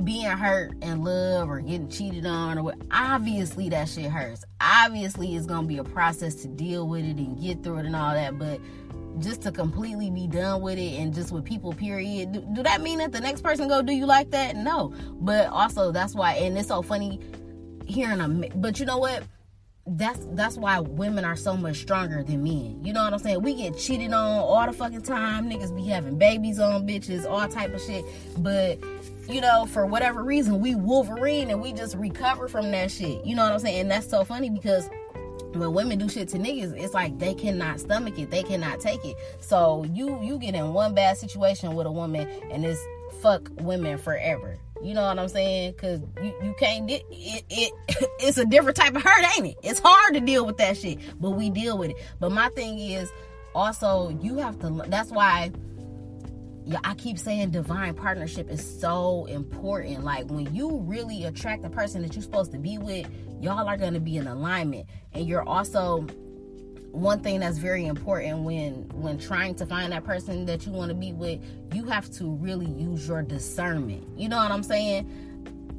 being 0.03 0.25
hurt 0.25 0.71
in 0.81 1.03
love 1.03 1.49
or 1.49 1.59
getting 1.59 1.89
cheated 1.89 2.25
on 2.25 2.57
or 2.57 2.63
what 2.63 2.77
obviously 2.91 3.69
that 3.69 3.89
shit 3.89 4.09
hurts 4.09 4.45
obviously 4.61 5.35
it's 5.35 5.45
gonna 5.45 5.67
be 5.67 5.77
a 5.77 5.83
process 5.83 6.35
to 6.35 6.47
deal 6.47 6.87
with 6.87 7.03
it 7.03 7.17
and 7.17 7.41
get 7.41 7.61
through 7.63 7.77
it 7.77 7.85
and 7.85 7.95
all 7.95 8.13
that 8.13 8.37
but 8.39 8.61
just 9.17 9.41
to 9.41 9.51
completely 9.51 10.09
be 10.09 10.27
done 10.27 10.61
with 10.61 10.77
it 10.77 10.99
and 10.99 11.13
just 11.13 11.31
with 11.31 11.43
people 11.43 11.73
period 11.73 12.31
do, 12.31 12.47
do 12.53 12.63
that 12.63 12.81
mean 12.81 12.99
that 12.99 13.11
the 13.11 13.19
next 13.19 13.41
person 13.41 13.67
go 13.67 13.81
do 13.81 13.91
you 13.91 14.05
like 14.05 14.29
that 14.31 14.55
no 14.55 14.93
but 15.19 15.47
also 15.47 15.91
that's 15.91 16.13
why 16.13 16.33
and 16.33 16.57
it's 16.57 16.67
so 16.67 16.81
funny 16.81 17.19
hearing 17.85 18.21
a 18.21 18.27
but 18.55 18.79
you 18.79 18.85
know 18.85 18.97
what 18.97 19.23
that's 19.97 20.27
that's 20.31 20.57
why 20.57 20.79
women 20.79 21.25
are 21.25 21.35
so 21.35 21.57
much 21.57 21.77
stronger 21.77 22.23
than 22.23 22.43
men. 22.43 22.83
You 22.83 22.93
know 22.93 23.03
what 23.03 23.13
I'm 23.13 23.19
saying? 23.19 23.41
We 23.41 23.55
get 23.55 23.77
cheated 23.77 24.13
on 24.13 24.39
all 24.39 24.65
the 24.65 24.73
fucking 24.73 25.01
time. 25.01 25.49
Niggas 25.49 25.75
be 25.75 25.85
having 25.85 26.17
babies 26.17 26.59
on 26.59 26.87
bitches, 26.87 27.29
all 27.29 27.47
type 27.47 27.73
of 27.73 27.81
shit. 27.81 28.05
But 28.37 28.79
you 29.27 29.41
know, 29.41 29.65
for 29.65 29.85
whatever 29.85 30.23
reason, 30.23 30.59
we 30.59 30.75
Wolverine 30.75 31.49
and 31.49 31.61
we 31.61 31.73
just 31.73 31.95
recover 31.95 32.47
from 32.47 32.71
that 32.71 32.91
shit. 32.91 33.25
You 33.25 33.35
know 33.35 33.43
what 33.43 33.53
I'm 33.53 33.59
saying? 33.59 33.81
And 33.81 33.91
that's 33.91 34.09
so 34.09 34.23
funny 34.23 34.49
because 34.49 34.89
when 35.53 35.73
women 35.73 35.97
do 35.97 36.07
shit 36.09 36.29
to 36.29 36.37
niggas, 36.37 36.77
it's 36.77 36.93
like 36.93 37.17
they 37.19 37.33
cannot 37.33 37.79
stomach 37.79 38.17
it. 38.19 38.31
They 38.31 38.43
cannot 38.43 38.79
take 38.79 39.03
it. 39.05 39.15
So 39.39 39.85
you 39.93 40.21
you 40.21 40.37
get 40.37 40.55
in 40.55 40.73
one 40.73 40.93
bad 40.93 41.17
situation 41.17 41.75
with 41.75 41.87
a 41.87 41.91
woman 41.91 42.27
and 42.51 42.65
it's 42.65 42.79
fuck 43.21 43.49
women 43.61 43.97
forever. 43.97 44.57
You 44.81 44.93
know 44.93 45.05
what 45.05 45.19
I'm 45.19 45.27
saying? 45.27 45.73
Cause 45.73 45.99
you, 46.21 46.33
you 46.41 46.55
can't 46.57 46.89
it, 46.89 47.05
it, 47.11 47.43
it 47.49 47.73
it's 48.19 48.37
a 48.37 48.45
different 48.45 48.77
type 48.77 48.95
of 48.95 49.01
hurt, 49.01 49.37
ain't 49.37 49.47
it? 49.47 49.57
It's 49.63 49.79
hard 49.83 50.13
to 50.13 50.19
deal 50.19 50.45
with 50.45 50.57
that 50.57 50.77
shit, 50.77 50.99
but 51.19 51.31
we 51.31 51.49
deal 51.49 51.77
with 51.77 51.91
it. 51.91 51.97
But 52.19 52.31
my 52.31 52.49
thing 52.49 52.79
is 52.79 53.11
also 53.55 54.09
you 54.21 54.37
have 54.37 54.59
to 54.59 54.83
that's 54.87 55.11
why 55.11 55.51
yeah, 56.69 56.77
I 56.83 56.93
keep 56.93 57.17
saying 57.17 57.49
divine 57.49 57.95
partnership 57.95 58.47
is 58.47 58.79
so 58.79 59.25
important. 59.25 60.03
Like 60.03 60.27
when 60.27 60.53
you 60.53 60.77
really 60.81 61.23
attract 61.23 61.63
the 61.63 61.69
person 61.69 62.03
that 62.03 62.13
you're 62.13 62.21
supposed 62.21 62.51
to 62.51 62.59
be 62.59 62.77
with, 62.77 63.07
y'all 63.41 63.67
are 63.67 63.75
going 63.75 63.95
to 63.95 63.99
be 63.99 64.17
in 64.17 64.27
alignment. 64.27 64.85
And 65.13 65.27
you're 65.27 65.41
also 65.41 66.01
one 66.91 67.21
thing 67.21 67.39
that's 67.39 67.57
very 67.57 67.87
important 67.87 68.43
when 68.43 68.87
when 68.89 69.17
trying 69.17 69.55
to 69.55 69.65
find 69.65 69.91
that 69.93 70.03
person 70.03 70.45
that 70.45 70.67
you 70.67 70.71
want 70.71 70.89
to 70.89 70.95
be 70.95 71.11
with, 71.11 71.39
you 71.73 71.85
have 71.85 72.07
to 72.11 72.35
really 72.35 72.67
use 72.67 73.07
your 73.07 73.23
discernment. 73.23 74.07
You 74.15 74.29
know 74.29 74.37
what 74.37 74.51
I'm 74.51 74.61
saying? 74.61 75.09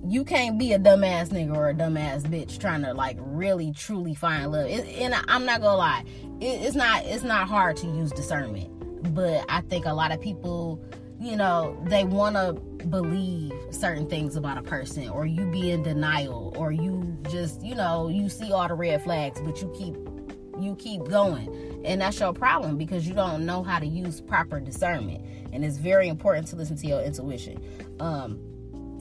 You 0.05 0.25
can't 0.25 0.59
be 0.59 0.73
a 0.73 0.79
dumbass 0.81 1.29
nigga 1.29 1.55
or 1.57 1.69
a 1.69 1.75
dumbass 1.75 2.23
bitch 2.23 2.59
trying 2.59 2.83
to 2.83 2.95
like 2.95 3.17
really 3.21 3.73
truly 3.73 4.17
find 4.17 4.51
love. 4.51 4.67
It, 4.67 4.89
and 5.01 5.15
I'm 5.29 5.45
not 5.45 5.61
gonna 5.61 5.77
lie, 5.77 6.05
it, 6.41 6.63
it's 6.63 6.75
not 6.75 7.05
it's 7.05 7.23
not 7.23 7.47
hard 7.47 7.77
to 7.77 7.87
use 7.87 8.11
discernment 8.11 8.80
but 9.03 9.45
I 9.49 9.61
think 9.63 9.87
a 9.87 9.93
lot 9.93 10.13
of 10.13 10.21
people, 10.21 10.83
you 11.19 11.37
know, 11.37 11.81
they 11.87 12.05
want 12.05 12.37
to 12.37 12.55
believe 12.87 13.53
certain 13.71 14.09
things 14.09 14.37
about 14.37 14.59
a 14.59 14.63
person, 14.63 15.09
or 15.09 15.27
you 15.27 15.47
be 15.47 15.71
in 15.71 15.83
denial, 15.83 16.55
or 16.57 16.73
you 16.73 17.17
just, 17.31 17.63
you 17.63 17.75
know, 17.75 18.09
you 18.09 18.29
see 18.29 18.53
all 18.53 18.69
the 18.69 18.75
red 18.75 19.03
flags, 19.03 19.41
but 19.41 19.61
you 19.61 19.73
keep 19.77 19.97
you 20.59 20.77
keep 20.77 21.03
going 21.05 21.81
and 21.87 22.03
that's 22.03 22.21
your 22.21 22.35
problem 22.35 22.77
because 22.77 23.09
you 23.09 23.15
don't 23.15 23.47
know 23.47 23.63
how 23.63 23.79
to 23.79 23.87
use 23.87 24.21
proper 24.21 24.61
discernment 24.61 25.25
and 25.55 25.65
it's 25.65 25.79
very 25.79 26.07
important 26.07 26.47
to 26.47 26.55
listen 26.55 26.77
to 26.77 26.87
your 26.87 27.01
intuition 27.01 27.59
um 27.99 28.39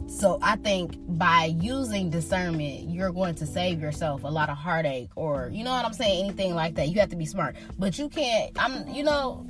so 0.09 0.39
I 0.41 0.55
think 0.55 0.95
by 1.07 1.55
using 1.59 2.09
discernment, 2.09 2.89
you're 2.89 3.11
going 3.11 3.35
to 3.35 3.45
save 3.45 3.79
yourself 3.79 4.23
a 4.23 4.27
lot 4.27 4.49
of 4.49 4.57
heartache 4.57 5.11
or 5.15 5.51
you 5.53 5.63
know 5.63 5.69
what 5.71 5.85
I'm 5.85 5.93
saying, 5.93 6.25
anything 6.25 6.55
like 6.55 6.75
that. 6.75 6.89
You 6.89 6.99
have 6.99 7.09
to 7.09 7.15
be 7.15 7.27
smart. 7.27 7.55
But 7.77 7.99
you 7.99 8.09
can't 8.09 8.51
I'm 8.57 8.87
you 8.87 9.03
know, 9.03 9.47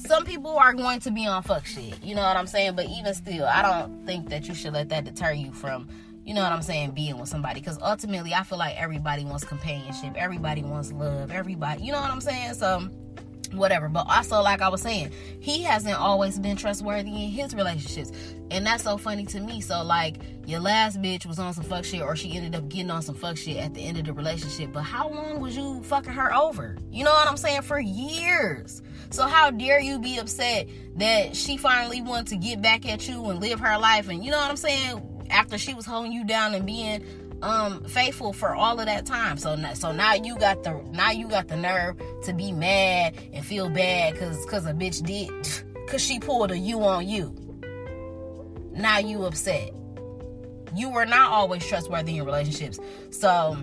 some 0.00 0.24
people 0.24 0.56
are 0.56 0.72
going 0.72 1.00
to 1.00 1.10
be 1.10 1.26
on 1.26 1.42
fuck 1.42 1.66
shit. 1.66 2.02
You 2.02 2.14
know 2.14 2.22
what 2.22 2.36
I'm 2.36 2.46
saying? 2.46 2.76
But 2.76 2.86
even 2.86 3.14
still, 3.14 3.46
I 3.46 3.62
don't 3.62 4.06
think 4.06 4.28
that 4.30 4.48
you 4.48 4.54
should 4.54 4.72
let 4.72 4.88
that 4.88 5.04
deter 5.04 5.32
you 5.32 5.52
from, 5.52 5.88
you 6.24 6.34
know 6.34 6.42
what 6.42 6.52
I'm 6.52 6.62
saying, 6.62 6.92
being 6.92 7.18
with 7.18 7.28
somebody. 7.28 7.60
Because 7.60 7.78
ultimately, 7.80 8.34
I 8.34 8.42
feel 8.42 8.58
like 8.58 8.76
everybody 8.76 9.24
wants 9.24 9.44
companionship. 9.44 10.14
Everybody 10.16 10.62
wants 10.62 10.92
love. 10.92 11.30
Everybody, 11.30 11.82
you 11.82 11.92
know 11.92 12.00
what 12.00 12.10
I'm 12.10 12.20
saying? 12.20 12.54
So, 12.54 12.88
whatever. 13.52 13.88
But 13.88 14.06
also, 14.08 14.40
like 14.40 14.62
I 14.62 14.68
was 14.68 14.82
saying, 14.82 15.10
he 15.40 15.62
hasn't 15.62 15.98
always 15.98 16.38
been 16.38 16.56
trustworthy 16.56 17.10
in 17.10 17.30
his 17.30 17.54
relationships. 17.54 18.12
And 18.50 18.66
that's 18.66 18.82
so 18.84 18.96
funny 18.96 19.26
to 19.26 19.40
me. 19.40 19.60
So, 19.60 19.82
like, 19.82 20.16
your 20.46 20.60
last 20.60 21.00
bitch 21.00 21.26
was 21.26 21.38
on 21.38 21.54
some 21.54 21.64
fuck 21.64 21.84
shit, 21.84 22.02
or 22.02 22.16
she 22.16 22.36
ended 22.36 22.54
up 22.54 22.68
getting 22.68 22.90
on 22.90 23.02
some 23.02 23.14
fuck 23.14 23.36
shit 23.36 23.58
at 23.58 23.74
the 23.74 23.80
end 23.80 23.98
of 23.98 24.06
the 24.06 24.12
relationship. 24.12 24.72
But 24.72 24.82
how 24.82 25.08
long 25.08 25.40
was 25.40 25.56
you 25.56 25.82
fucking 25.84 26.12
her 26.12 26.34
over? 26.34 26.76
You 26.90 27.04
know 27.04 27.12
what 27.12 27.28
I'm 27.28 27.36
saying? 27.36 27.62
For 27.62 27.78
years. 27.78 28.82
So 29.10 29.26
how 29.26 29.50
dare 29.50 29.80
you 29.80 29.98
be 29.98 30.18
upset 30.18 30.68
that 30.96 31.34
she 31.34 31.56
finally 31.56 32.00
wanted 32.00 32.28
to 32.28 32.36
get 32.36 32.62
back 32.62 32.88
at 32.88 33.08
you 33.08 33.24
and 33.26 33.40
live 33.40 33.58
her 33.58 33.76
life 33.76 34.08
and 34.08 34.24
you 34.24 34.30
know 34.30 34.38
what 34.38 34.50
I'm 34.50 34.56
saying? 34.56 35.26
After 35.30 35.58
she 35.58 35.74
was 35.74 35.84
holding 35.84 36.12
you 36.12 36.24
down 36.24 36.54
and 36.54 36.64
being 36.64 37.04
um 37.42 37.84
faithful 37.84 38.32
for 38.32 38.54
all 38.54 38.78
of 38.78 38.86
that 38.86 39.06
time. 39.06 39.36
So 39.36 39.56
so 39.74 39.92
now 39.92 40.14
you 40.14 40.36
got 40.38 40.62
the 40.62 40.82
now 40.92 41.10
you 41.10 41.28
got 41.28 41.48
the 41.48 41.56
nerve 41.56 42.00
to 42.24 42.32
be 42.32 42.52
mad 42.52 43.14
and 43.32 43.44
feel 43.44 43.68
bad 43.68 44.16
cuz 44.16 44.44
cuz 44.46 44.66
a 44.66 44.72
bitch 44.72 45.04
did 45.04 45.30
cuz 45.88 46.02
she 46.02 46.18
pulled 46.18 46.50
a 46.50 46.58
you 46.58 46.82
on 46.84 47.08
you. 47.08 47.34
Now 48.72 48.98
you 48.98 49.24
upset. 49.24 49.72
You 50.74 50.90
were 50.90 51.06
not 51.06 51.32
always 51.32 51.66
trustworthy 51.66 52.18
in 52.18 52.24
relationships. 52.24 52.78
So 53.10 53.56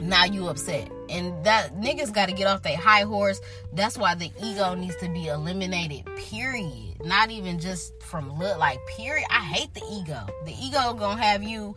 now 0.00 0.24
you 0.24 0.48
upset 0.48 0.90
and 1.08 1.32
that 1.44 1.74
niggas 1.76 2.12
got 2.12 2.26
to 2.26 2.32
get 2.34 2.46
off 2.46 2.62
their 2.62 2.76
high 2.76 3.02
horse 3.02 3.40
that's 3.72 3.98
why 3.98 4.14
the 4.14 4.30
ego 4.42 4.74
needs 4.74 4.94
to 4.96 5.08
be 5.08 5.26
eliminated 5.26 6.04
period 6.16 6.94
not 7.04 7.30
even 7.30 7.58
just 7.58 8.00
from 8.02 8.36
look 8.38 8.58
like 8.58 8.78
period 8.86 9.26
i 9.30 9.40
hate 9.40 9.72
the 9.74 9.82
ego 9.90 10.24
the 10.44 10.54
ego 10.62 10.94
gonna 10.94 11.20
have 11.20 11.42
you 11.42 11.74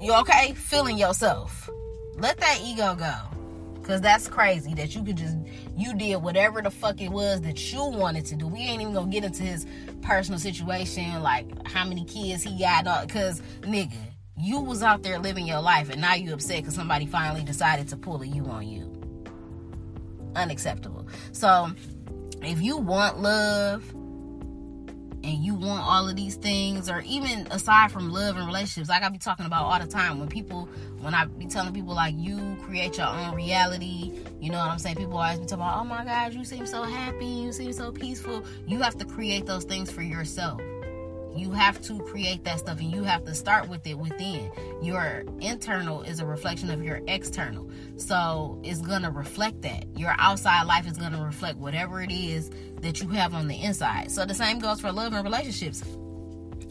you 0.00 0.12
okay 0.14 0.52
feeling 0.54 0.98
yourself 0.98 1.68
let 2.16 2.36
that 2.38 2.60
ego 2.62 2.94
go 2.94 3.14
because 3.74 4.00
that's 4.00 4.26
crazy 4.28 4.74
that 4.74 4.94
you 4.94 5.02
could 5.02 5.16
just 5.16 5.36
you 5.76 5.94
did 5.94 6.16
whatever 6.16 6.60
the 6.60 6.70
fuck 6.70 7.00
it 7.00 7.10
was 7.10 7.40
that 7.42 7.72
you 7.72 7.84
wanted 7.84 8.24
to 8.24 8.36
do 8.36 8.46
we 8.46 8.60
ain't 8.60 8.80
even 8.80 8.92
gonna 8.94 9.10
get 9.10 9.24
into 9.24 9.42
his 9.42 9.66
personal 10.02 10.38
situation 10.38 11.22
like 11.22 11.46
how 11.66 11.84
many 11.84 12.04
kids 12.04 12.42
he 12.42 12.58
got 12.58 13.06
because 13.06 13.40
nigga 13.62 13.96
you 14.38 14.60
was 14.60 14.82
out 14.82 15.02
there 15.02 15.18
living 15.18 15.46
your 15.46 15.60
life 15.60 15.88
and 15.90 16.00
now 16.00 16.14
you 16.14 16.32
upset 16.34 16.58
because 16.58 16.74
somebody 16.74 17.06
finally 17.06 17.42
decided 17.42 17.88
to 17.88 17.96
pull 17.96 18.20
a 18.22 18.26
you 18.26 18.44
on 18.46 18.68
you. 18.68 18.92
Unacceptable. 20.34 21.06
So 21.32 21.70
if 22.42 22.60
you 22.60 22.76
want 22.76 23.20
love 23.20 23.94
and 25.26 25.44
you 25.44 25.54
want 25.54 25.82
all 25.82 26.08
of 26.08 26.14
these 26.14 26.36
things, 26.36 26.88
or 26.88 27.00
even 27.00 27.48
aside 27.50 27.90
from 27.90 28.12
love 28.12 28.36
and 28.36 28.46
relationships, 28.46 28.88
like 28.88 29.02
I 29.02 29.08
be 29.08 29.18
talking 29.18 29.44
about 29.44 29.64
all 29.64 29.78
the 29.80 29.86
time, 29.86 30.20
when 30.20 30.28
people, 30.28 30.68
when 31.00 31.14
I 31.14 31.24
be 31.24 31.46
telling 31.46 31.74
people 31.74 31.94
like 31.94 32.14
you 32.16 32.56
create 32.62 32.96
your 32.96 33.08
own 33.08 33.34
reality, 33.34 34.12
you 34.40 34.50
know 34.50 34.58
what 34.58 34.70
I'm 34.70 34.78
saying? 34.78 34.96
People 34.96 35.18
always 35.18 35.40
be 35.40 35.46
talking 35.46 35.64
about, 35.64 35.80
oh 35.80 35.84
my 35.84 36.04
God, 36.04 36.32
you 36.32 36.44
seem 36.44 36.64
so 36.64 36.84
happy, 36.84 37.26
you 37.26 37.52
seem 37.52 37.72
so 37.72 37.90
peaceful. 37.90 38.44
You 38.68 38.78
have 38.78 38.96
to 38.98 39.04
create 39.04 39.46
those 39.46 39.64
things 39.64 39.90
for 39.90 40.02
yourself. 40.02 40.60
You 41.34 41.50
have 41.50 41.82
to 41.82 41.98
create 41.98 42.44
that 42.44 42.60
stuff 42.60 42.78
and 42.78 42.90
you 42.90 43.02
have 43.02 43.24
to 43.24 43.34
start 43.34 43.68
with 43.68 43.86
it 43.86 43.98
within. 43.98 44.50
Your 44.80 45.24
internal 45.40 46.02
is 46.02 46.20
a 46.20 46.24
reflection 46.24 46.70
of 46.70 46.82
your 46.82 47.00
external. 47.08 47.68
So 47.96 48.58
it's 48.64 48.80
going 48.80 49.02
to 49.02 49.10
reflect 49.10 49.60
that. 49.62 49.84
Your 49.96 50.14
outside 50.18 50.62
life 50.62 50.86
is 50.86 50.96
going 50.96 51.12
to 51.12 51.18
reflect 51.18 51.58
whatever 51.58 52.00
it 52.00 52.10
is 52.10 52.50
that 52.80 53.00
you 53.00 53.08
have 53.08 53.34
on 53.34 53.48
the 53.48 53.62
inside. 53.62 54.10
So 54.10 54.24
the 54.24 54.34
same 54.34 54.58
goes 54.58 54.80
for 54.80 54.92
love 54.92 55.12
and 55.12 55.24
relationships. 55.24 55.82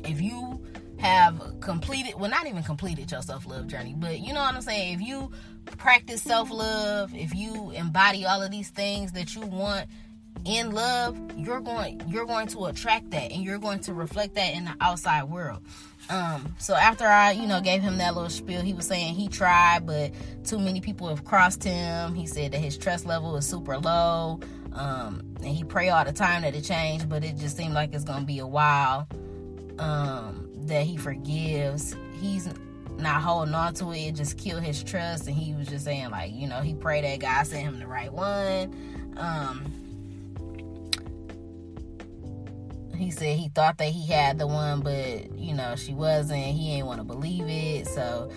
If 0.03 0.21
you 0.21 0.61
have 0.97 1.59
completed 1.59 2.13
well 2.17 2.29
not 2.29 2.47
even 2.47 2.63
completed 2.63 3.11
your 3.11 3.21
self-love 3.21 3.67
journey 3.67 3.93
but 3.97 4.19
you 4.19 4.33
know 4.33 4.39
what 4.39 4.55
i'm 4.55 4.61
saying 4.61 4.93
if 4.93 5.05
you 5.05 5.29
practice 5.77 6.21
self-love 6.21 7.13
if 7.13 7.35
you 7.35 7.71
embody 7.71 8.25
all 8.25 8.41
of 8.41 8.49
these 8.51 8.69
things 8.69 9.11
that 9.11 9.35
you 9.35 9.41
want 9.41 9.87
in 10.45 10.71
love 10.71 11.17
you're 11.35 11.59
going 11.59 12.01
you're 12.07 12.25
going 12.25 12.47
to 12.47 12.65
attract 12.65 13.09
that 13.11 13.31
and 13.31 13.43
you're 13.43 13.57
going 13.57 13.79
to 13.79 13.93
reflect 13.93 14.35
that 14.35 14.53
in 14.53 14.65
the 14.65 14.75
outside 14.79 15.23
world 15.23 15.59
um 16.09 16.53
so 16.59 16.75
after 16.75 17.05
i 17.05 17.31
you 17.31 17.47
know 17.47 17.59
gave 17.59 17.81
him 17.81 17.97
that 17.97 18.13
little 18.13 18.29
spiel 18.29 18.61
he 18.61 18.73
was 18.73 18.85
saying 18.85 19.13
he 19.15 19.27
tried 19.27 19.85
but 19.85 20.11
too 20.43 20.59
many 20.59 20.79
people 20.79 21.07
have 21.07 21.25
crossed 21.25 21.63
him 21.63 22.13
he 22.13 22.27
said 22.27 22.51
that 22.51 22.59
his 22.59 22.77
trust 22.77 23.05
level 23.05 23.35
is 23.35 23.45
super 23.45 23.77
low 23.77 24.39
um 24.75 25.21
and 25.37 25.47
he 25.47 25.63
pray 25.63 25.89
all 25.89 26.03
the 26.05 26.13
time 26.13 26.41
that 26.43 26.53
it 26.53 26.63
changed 26.63 27.09
but 27.09 27.23
it 27.23 27.37
just 27.37 27.57
seemed 27.57 27.73
like 27.73 27.93
it's 27.93 28.03
gonna 28.03 28.25
be 28.25 28.39
a 28.39 28.47
while 28.47 29.07
um 29.79 30.49
that 30.67 30.83
he 30.83 30.97
forgives. 30.97 31.95
He's 32.19 32.49
not 32.97 33.21
holding 33.21 33.53
on 33.53 33.73
to 33.75 33.91
it, 33.91 33.99
it 33.99 34.15
just 34.15 34.37
killed 34.37 34.63
his 34.63 34.83
trust 34.83 35.27
and 35.27 35.35
he 35.35 35.53
was 35.53 35.67
just 35.67 35.85
saying 35.85 36.09
like 36.09 36.33
you 36.33 36.47
know 36.47 36.61
he 36.61 36.73
prayed 36.73 37.03
that 37.03 37.19
god 37.19 37.45
sent 37.45 37.63
him 37.63 37.79
the 37.79 37.87
right 37.87 38.11
one. 38.11 39.13
Um 39.17 39.71
he 42.95 43.11
said 43.11 43.37
he 43.37 43.49
thought 43.49 43.77
that 43.77 43.89
he 43.89 44.05
had 44.07 44.37
the 44.37 44.47
one, 44.47 44.81
but 44.81 45.37
you 45.37 45.53
know 45.53 45.75
she 45.75 45.93
wasn't. 45.93 46.39
He 46.39 46.73
ain't 46.73 46.87
want 46.87 46.99
to 46.99 47.03
believe 47.03 47.45
it, 47.47 47.87
so 47.87 48.31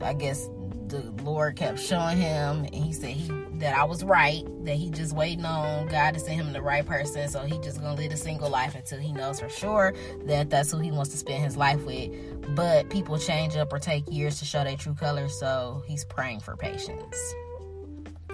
I 0.00 0.12
guess 0.12 0.48
the 0.88 1.02
Lord 1.22 1.56
kept 1.56 1.80
showing 1.80 2.18
him, 2.18 2.64
and 2.64 2.74
he 2.74 2.92
said 2.92 3.10
he 3.10 3.30
that 3.58 3.74
I 3.74 3.84
was 3.84 4.04
right, 4.04 4.44
that 4.64 4.74
he 4.76 4.90
just 4.90 5.14
waiting 5.14 5.44
on 5.44 5.88
God 5.88 6.14
to 6.14 6.20
send 6.20 6.40
him 6.40 6.52
the 6.52 6.62
right 6.62 6.84
person, 6.84 7.28
so 7.28 7.40
he 7.40 7.58
just 7.58 7.80
gonna 7.80 7.94
live 7.94 8.12
a 8.12 8.16
single 8.16 8.50
life 8.50 8.74
until 8.74 8.98
he 8.98 9.12
knows 9.12 9.40
for 9.40 9.48
sure 9.48 9.94
that 10.26 10.50
that's 10.50 10.70
who 10.70 10.78
he 10.78 10.90
wants 10.90 11.10
to 11.10 11.16
spend 11.16 11.42
his 11.42 11.56
life 11.56 11.82
with. 11.84 12.54
But 12.54 12.90
people 12.90 13.18
change 13.18 13.56
up 13.56 13.72
or 13.72 13.78
take 13.78 14.04
years 14.10 14.38
to 14.40 14.44
show 14.44 14.62
their 14.64 14.76
true 14.76 14.94
colors, 14.94 15.38
so 15.38 15.82
he's 15.86 16.04
praying 16.04 16.40
for 16.40 16.56
patience. 16.56 17.34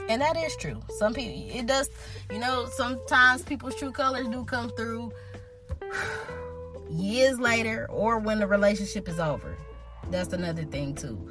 And 0.08 0.20
that 0.20 0.36
is 0.36 0.56
true. 0.56 0.80
Some 0.98 1.14
people, 1.14 1.56
it 1.56 1.66
does, 1.66 1.88
you 2.30 2.38
know, 2.38 2.66
sometimes 2.66 3.42
people's 3.42 3.76
true 3.76 3.92
colors 3.92 4.26
do 4.28 4.44
come 4.44 4.70
through 4.70 5.12
years 6.90 7.38
later 7.38 7.86
or 7.90 8.18
when 8.18 8.40
the 8.40 8.46
relationship 8.46 9.08
is 9.08 9.20
over. 9.20 9.56
That's 10.10 10.32
another 10.32 10.64
thing, 10.64 10.94
too. 10.94 11.30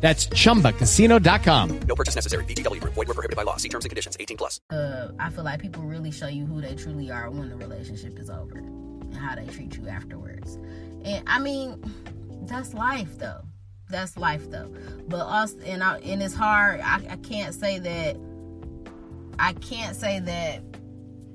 That's 0.00 0.28
chumbacasino.com. 0.28 1.80
No 1.80 1.94
purchase 1.94 2.14
necessary. 2.14 2.44
VGW 2.44 2.80
Group. 2.80 2.94
Void 2.94 3.08
were 3.08 3.14
prohibited 3.14 3.36
by 3.36 3.42
law. 3.42 3.56
See 3.56 3.68
terms 3.68 3.84
and 3.84 3.90
conditions. 3.90 4.16
18 4.18 4.36
plus. 4.36 4.60
Uh, 4.70 5.08
I 5.18 5.30
feel 5.30 5.44
like 5.44 5.60
people 5.60 5.82
really 5.82 6.12
show 6.12 6.28
you 6.28 6.46
who 6.46 6.60
they 6.60 6.74
truly 6.76 7.10
are 7.10 7.30
when 7.30 7.48
the 7.48 7.56
relationship 7.56 8.18
is 8.18 8.30
over 8.30 8.58
and 8.58 9.14
how 9.14 9.34
they 9.34 9.46
treat 9.46 9.76
you 9.76 9.88
afterwards. 9.88 10.58
And 11.04 11.24
I 11.26 11.40
mean, 11.40 11.82
that's 12.42 12.74
life 12.74 13.18
though. 13.18 13.40
That's 13.90 14.16
life 14.16 14.50
though. 14.50 14.72
But 15.08 15.26
us 15.26 15.54
and 15.64 15.82
I, 15.82 15.98
and 15.98 16.22
it's 16.22 16.34
hard. 16.34 16.80
I, 16.80 17.02
I 17.10 17.16
can't 17.16 17.54
say 17.54 17.78
that. 17.80 18.16
I 19.40 19.52
can't 19.54 19.96
say 19.96 20.20
that 20.20 20.62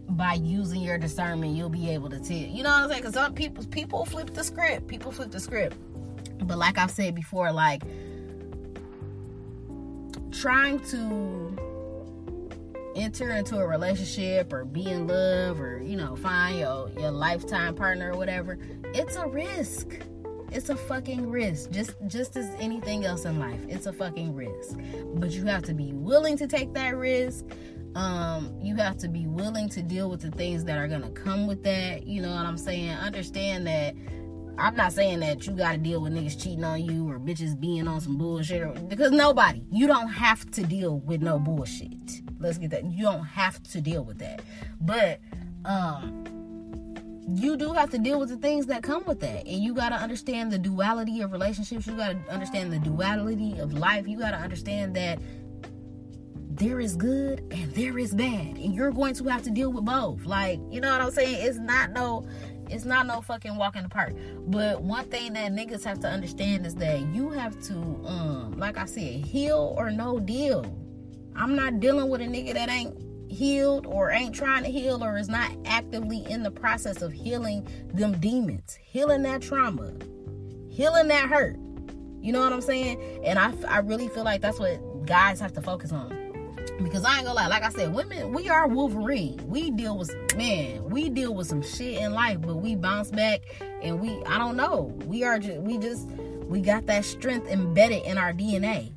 by 0.10 0.34
using 0.34 0.82
your 0.82 0.98
discernment 0.98 1.55
you'll 1.55 1.70
be 1.70 1.89
able 1.89 2.10
to 2.10 2.20
tell. 2.20 2.38
You 2.38 2.63
know 2.63 2.70
what 2.70 2.84
I'm 2.84 2.89
saying? 2.89 3.01
Because 3.01 3.13
some 3.15 3.34
people 3.34 3.65
people 3.65 4.05
flip 4.05 4.34
the 4.34 4.43
script. 4.43 4.88
People 4.88 5.12
flip 5.12 5.32
the 5.32 5.39
script. 5.39 5.75
But 6.39 6.58
like 6.58 6.77
I've 6.77 6.91
said 6.91 7.15
before, 7.15 7.51
like 7.51 7.84
trying 10.33 10.79
to 10.79 11.55
enter 12.95 13.31
into 13.31 13.57
a 13.57 13.67
relationship 13.67 14.53
or 14.53 14.65
be 14.65 14.89
in 14.89 15.07
love 15.07 15.59
or 15.59 15.81
you 15.81 15.95
know 15.95 16.15
find 16.15 16.59
your 16.59 16.89
your 16.98 17.11
lifetime 17.11 17.74
partner 17.75 18.11
or 18.11 18.17
whatever 18.17 18.57
it's 18.93 19.15
a 19.15 19.25
risk. 19.25 20.00
It's 20.51 20.69
a 20.69 20.75
fucking 20.75 21.27
risk. 21.31 21.72
Just 21.72 21.96
just 22.05 22.37
as 22.37 22.48
anything 22.59 23.05
else 23.05 23.25
in 23.25 23.39
life 23.39 23.61
it's 23.67 23.87
a 23.87 23.93
fucking 23.93 24.35
risk. 24.35 24.77
But 25.15 25.31
you 25.31 25.46
have 25.46 25.63
to 25.63 25.74
be 25.74 25.93
willing 25.93 26.37
to 26.37 26.48
take 26.48 26.74
that 26.74 26.96
risk. 26.96 27.46
Um 27.96 28.53
you 28.61 28.75
have 28.75 28.98
to 28.98 29.07
be 29.07 29.25
willing 29.25 29.69
to 29.69 29.81
deal 29.81 30.09
with 30.09 30.22
the 30.22 30.31
things 30.31 30.63
that 30.65 30.77
are 30.77 30.87
to 30.87 31.09
come 31.09 31.48
with 31.48 31.63
that. 31.63 32.05
You 32.05 32.22
know 32.22 32.29
what 32.29 32.46
i'm 32.46 32.57
saying? 32.57 32.91
Understand 32.91 33.65
that 33.67 33.96
I'm 34.57 34.75
not 34.75 34.94
saying 34.94 35.20
that 35.22 35.48
you 35.48 35.53
gotta 35.53 35.77
deal 35.77 36.01
with 36.01 36.13
niggas 36.13 36.42
cheating 36.42 36.63
on 36.63 36.83
you 36.83 37.09
or 37.09 37.20
bitches 37.20 37.59
being 37.59 37.87
on 37.87 38.01
some 38.01 38.18
bullshit 38.18 38.61
or, 38.61 38.70
because 38.70 39.11
nobody. 39.11 39.63
You 39.72 39.87
don't 39.87 40.09
have 40.09 40.50
to 40.51 40.63
deal 40.63 41.00
with 41.00 41.22
no 41.22 41.39
bullshit. 41.39 42.22
Let's 42.39 42.57
get 42.57 42.70
that. 42.72 42.85
You 42.85 43.03
don't 43.03 43.25
have 43.25 43.61
to 43.63 43.81
deal 43.81 44.03
with 44.03 44.20
that. 44.20 44.42
But 44.81 45.20
um 45.66 46.25
you 47.25 47.55
do 47.55 47.72
have 47.72 47.89
to 47.92 47.98
deal 47.98 48.20
with 48.20 48.29
the 48.29 48.37
things 48.37 48.66
that 48.68 48.83
come 48.83 49.03
with 49.07 49.22
that. 49.22 49.48
And 49.48 49.63
you 49.63 49.74
gotta 49.74 49.96
understand 49.96 50.51
the 50.51 50.59
duality 50.59 51.22
of 51.22 51.31
relationships. 51.31 51.87
You 51.87 51.96
gotta 51.96 52.20
understand 52.29 52.72
the 52.72 52.79
duality 52.79 53.57
of 53.59 53.74
life. 53.74 54.07
You 54.07 54.20
gotta 54.20 54.37
understand 54.37 54.96
that 54.98 55.20
there 56.55 56.79
is 56.79 56.96
good 56.96 57.39
and 57.51 57.74
there 57.74 57.98
is 57.98 58.13
bad. 58.13 58.57
And 58.57 58.75
you're 58.75 58.92
going 58.92 59.16
to 59.16 59.24
have 59.25 59.42
to 59.44 59.50
deal 59.51 59.72
with 59.72 59.85
both. 59.85 60.25
Like, 60.25 60.59
you 60.70 60.81
know 60.81 60.92
what 60.92 61.01
I'm 61.01 61.11
saying? 61.11 61.37
It's 61.39 61.57
not 61.57 61.92
no 61.92 62.27
it's 62.74 62.86
not 62.86 63.05
no 63.05 63.22
fucking 63.22 63.55
walk 63.55 63.75
in 63.75 63.83
the 63.83 63.90
park. 63.90 64.14
But 64.48 64.81
one 64.81 65.05
thing 65.05 65.33
that 65.33 65.51
niggas 65.51 65.83
have 65.83 66.00
to 66.00 66.07
understand 66.07 66.66
is 66.66 66.75
that 66.75 67.01
you 67.14 67.29
have 67.29 67.62
to, 67.68 67.74
um, 68.05 68.55
like 68.57 68.77
I 68.77 68.86
said, 68.86 69.24
heal 69.24 69.75
or 69.77 69.92
no 69.92 70.20
deal. 70.20 70.66
I'm 71.36 71.55
not 71.55 71.79
dealing 71.79 72.09
with 72.09 72.22
a 72.22 72.25
nigga 72.25 72.53
that 72.53 72.70
ain't 72.70 72.98
healed 73.31 73.86
or 73.86 74.12
ain't 74.12 74.36
trying 74.36 74.64
to 74.64 74.70
heal 74.70 75.03
or 75.03 75.18
is 75.18 75.29
not 75.29 75.51
actively 75.66 76.25
in 76.29 76.44
the 76.44 76.51
process 76.51 77.01
of 77.01 77.12
healing 77.12 77.68
them 77.94 78.20
demons, 78.20 78.77
healing 78.83 79.24
that 79.24 79.42
trauma, 79.42 79.94
healing 80.70 81.07
that 81.07 81.29
hurt. 81.29 81.57
You 82.22 82.31
know 82.31 82.40
what 82.40 82.53
I'm 82.53 82.62
saying? 82.62 83.22
And 83.25 83.38
I, 83.38 83.53
I 83.68 83.79
really 83.79 84.07
feel 84.07 84.24
like 84.24 84.42
that's 84.42 84.59
what 84.59 85.05
guys 85.05 85.40
have 85.40 85.53
to 85.53 85.62
focus 85.62 85.92
on 85.92 86.23
because 86.83 87.05
I 87.05 87.17
ain't 87.17 87.25
gonna 87.25 87.35
lie, 87.35 87.48
like 87.48 87.63
I 87.63 87.69
said, 87.69 87.93
women, 87.93 88.31
we 88.33 88.50
are 88.50 88.67
Wolverine. 88.67 89.39
We 89.48 89.72
deal 89.72 89.98
with 89.98 90.13
man, 90.35 90.89
we 90.89 91.09
deal 91.09 91.33
with 91.33 91.48
some 91.48 91.61
shit 91.61 92.00
in 92.00 92.13
life, 92.13 92.41
but 92.41 92.55
we 92.57 92.75
bounce 92.75 93.11
back 93.11 93.41
and 93.81 94.00
we 94.00 94.09
I 94.25 94.37
don't 94.37 94.57
know. 94.57 94.93
We 95.05 95.24
are 95.24 95.39
just 95.39 95.59
we 95.61 95.77
just 95.77 96.07
we 96.48 96.61
got 96.61 96.85
that 96.87 97.05
strength 97.05 97.48
embedded 97.48 98.03
in 98.03 98.17
our 98.17 98.33
DNA. 98.33 98.91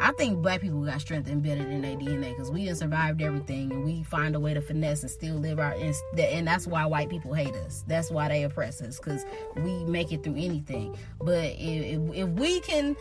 I 0.00 0.10
think 0.12 0.42
black 0.42 0.60
people 0.60 0.84
got 0.84 1.00
strength 1.00 1.28
embedded 1.28 1.68
in 1.68 1.82
their 1.82 1.96
DNA 1.96 2.30
because 2.30 2.50
we 2.50 2.66
have 2.66 2.76
survived 2.76 3.22
everything 3.22 3.70
and 3.70 3.84
we 3.84 4.02
find 4.02 4.34
a 4.34 4.40
way 4.40 4.52
to 4.52 4.60
finesse 4.60 5.02
and 5.02 5.10
still 5.10 5.36
live 5.36 5.60
our 5.60 5.74
and 6.18 6.46
that's 6.46 6.66
why 6.66 6.84
white 6.86 7.08
people 7.08 7.34
hate 7.34 7.54
us. 7.54 7.84
That's 7.86 8.10
why 8.10 8.28
they 8.28 8.42
oppress 8.42 8.80
us 8.80 8.98
because 8.98 9.24
we 9.56 9.84
make 9.84 10.10
it 10.10 10.24
through 10.24 10.36
anything. 10.36 10.96
But 11.20 11.54
if, 11.56 12.00
if 12.14 12.28
we 12.30 12.60
can 12.60 12.96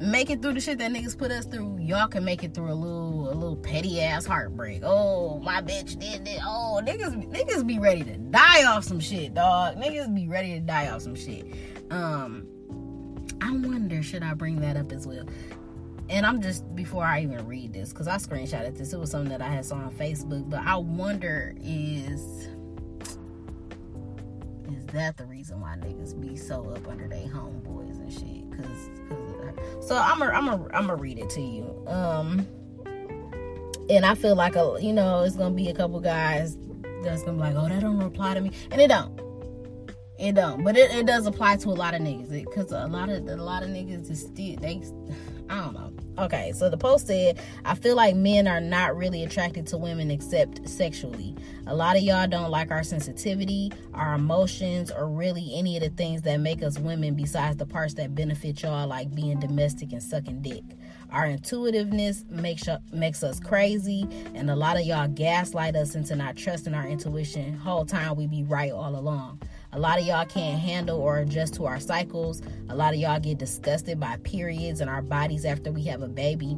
make 0.00 0.30
it 0.30 0.40
through 0.42 0.54
the 0.54 0.60
shit 0.60 0.78
that 0.78 0.90
niggas 0.92 1.16
put 1.16 1.30
us 1.30 1.44
through, 1.44 1.78
y'all 1.78 2.08
can 2.08 2.24
make 2.24 2.44
it 2.44 2.54
through 2.54 2.70
a 2.70 2.74
little 2.74 3.30
a 3.30 3.34
little 3.34 3.56
petty 3.56 4.00
ass 4.00 4.24
heartbreak. 4.24 4.82
Oh, 4.84 5.40
my 5.40 5.60
bitch 5.60 5.98
did 5.98 6.26
it. 6.26 6.40
Oh, 6.44 6.80
niggas 6.82 7.30
niggas 7.32 7.66
be 7.66 7.78
ready 7.78 8.04
to 8.04 8.16
die 8.16 8.64
off 8.64 8.84
some 8.84 9.00
shit, 9.00 9.34
dog. 9.34 9.76
Niggas 9.76 10.14
be 10.14 10.28
ready 10.28 10.54
to 10.54 10.60
die 10.60 10.88
off 10.88 11.02
some 11.02 11.14
shit. 11.14 11.46
Um 11.90 12.46
I 13.40 13.52
wonder 13.52 14.02
should 14.02 14.22
I 14.22 14.34
bring 14.34 14.60
that 14.60 14.76
up 14.76 14.92
as 14.92 15.06
well? 15.06 15.24
And 16.10 16.24
I'm 16.24 16.40
just 16.40 16.74
before 16.74 17.04
I 17.04 17.22
even 17.22 17.46
read 17.46 17.72
this, 17.72 17.90
because 17.90 18.08
I 18.08 18.16
screenshotted 18.16 18.78
this. 18.78 18.92
It 18.92 18.98
was 18.98 19.10
something 19.10 19.30
that 19.30 19.42
I 19.42 19.48
had 19.48 19.64
saw 19.64 19.76
on 19.76 19.90
Facebook, 19.92 20.48
but 20.48 20.60
I 20.60 20.76
wonder 20.76 21.54
is 21.62 22.48
is 24.72 24.86
that 24.92 25.16
the 25.16 25.26
reason 25.26 25.60
why 25.60 25.76
niggas 25.76 26.18
be 26.18 26.36
so 26.36 26.70
up 26.70 26.88
under 26.88 27.08
their 27.08 27.26
homeboys 27.26 27.98
and 27.98 28.12
shit? 28.12 28.50
Cause, 28.56 28.90
Cause 29.08 29.37
so 29.80 29.96
I'm 29.96 30.18
gonna 30.18 30.32
I'm 30.32 30.46
gonna 30.46 30.64
I'm 30.74 30.86
gonna 30.86 30.96
read 30.96 31.18
it 31.18 31.30
to 31.30 31.40
you. 31.40 31.84
Um, 31.86 32.46
and 33.90 34.04
I 34.04 34.14
feel 34.14 34.36
like 34.36 34.56
a 34.56 34.76
you 34.80 34.92
know 34.92 35.22
it's 35.22 35.36
gonna 35.36 35.54
be 35.54 35.68
a 35.68 35.74
couple 35.74 36.00
guys 36.00 36.56
that's 37.02 37.22
gonna 37.22 37.36
be 37.36 37.40
like, 37.40 37.54
oh, 37.56 37.68
that 37.68 37.80
don't 37.80 38.00
apply 38.02 38.34
to 38.34 38.40
me, 38.40 38.52
and 38.70 38.80
it 38.80 38.88
don't. 38.88 39.20
It 40.18 40.34
don't, 40.34 40.64
but 40.64 40.76
it, 40.76 40.90
it 40.90 41.06
does 41.06 41.26
apply 41.26 41.58
to 41.58 41.68
a 41.68 41.70
lot 41.70 41.94
of 41.94 42.00
niggas 42.00 42.28
because 42.28 42.72
a 42.72 42.88
lot 42.88 43.08
of 43.08 43.28
a 43.28 43.36
lot 43.36 43.62
of 43.62 43.68
niggas 43.68 44.08
just 44.08 44.28
still 44.28 44.56
they 44.56 44.82
I 45.48 45.60
don't 45.60 45.74
know. 45.74 45.92
Okay, 46.18 46.50
so 46.52 46.68
the 46.68 46.76
post 46.76 47.06
said, 47.06 47.38
I 47.64 47.76
feel 47.76 47.94
like 47.94 48.16
men 48.16 48.48
are 48.48 48.60
not 48.60 48.96
really 48.96 49.22
attracted 49.22 49.68
to 49.68 49.78
women 49.78 50.10
except 50.10 50.68
sexually. 50.68 51.36
A 51.68 51.74
lot 51.76 51.96
of 51.96 52.02
y'all 52.02 52.26
don't 52.26 52.50
like 52.50 52.72
our 52.72 52.82
sensitivity, 52.82 53.70
our 53.94 54.14
emotions, 54.14 54.90
or 54.90 55.08
really 55.08 55.52
any 55.54 55.76
of 55.76 55.82
the 55.84 55.90
things 55.90 56.22
that 56.22 56.40
make 56.40 56.60
us 56.60 56.76
women 56.76 57.14
besides 57.14 57.56
the 57.56 57.66
parts 57.66 57.94
that 57.94 58.16
benefit 58.16 58.60
y'all, 58.62 58.88
like 58.88 59.14
being 59.14 59.38
domestic 59.38 59.92
and 59.92 60.02
sucking 60.02 60.42
dick. 60.42 60.64
Our 61.10 61.28
intuitiveness 61.28 62.24
makes 62.28 62.68
makes 62.92 63.22
us 63.22 63.38
crazy, 63.38 64.06
and 64.34 64.50
a 64.50 64.56
lot 64.56 64.76
of 64.76 64.84
y'all 64.84 65.06
gaslight 65.06 65.76
us 65.76 65.94
into 65.94 66.16
not 66.16 66.36
trusting 66.36 66.74
our 66.74 66.86
intuition. 66.86 67.54
Whole 67.54 67.86
time 67.86 68.16
we 68.16 68.26
be 68.26 68.42
right 68.42 68.72
all 68.72 68.96
along. 68.96 69.40
A 69.72 69.78
lot 69.78 69.98
of 69.98 70.06
y'all 70.06 70.24
can't 70.24 70.58
handle 70.58 71.00
or 71.00 71.18
adjust 71.18 71.54
to 71.54 71.66
our 71.66 71.78
cycles. 71.78 72.42
A 72.68 72.74
lot 72.74 72.94
of 72.94 73.00
y'all 73.00 73.20
get 73.20 73.38
disgusted 73.38 74.00
by 74.00 74.16
periods 74.18 74.80
and 74.80 74.88
our 74.88 75.02
bodies 75.02 75.44
after 75.44 75.70
we 75.70 75.82
have 75.84 76.02
a 76.02 76.08
baby 76.08 76.56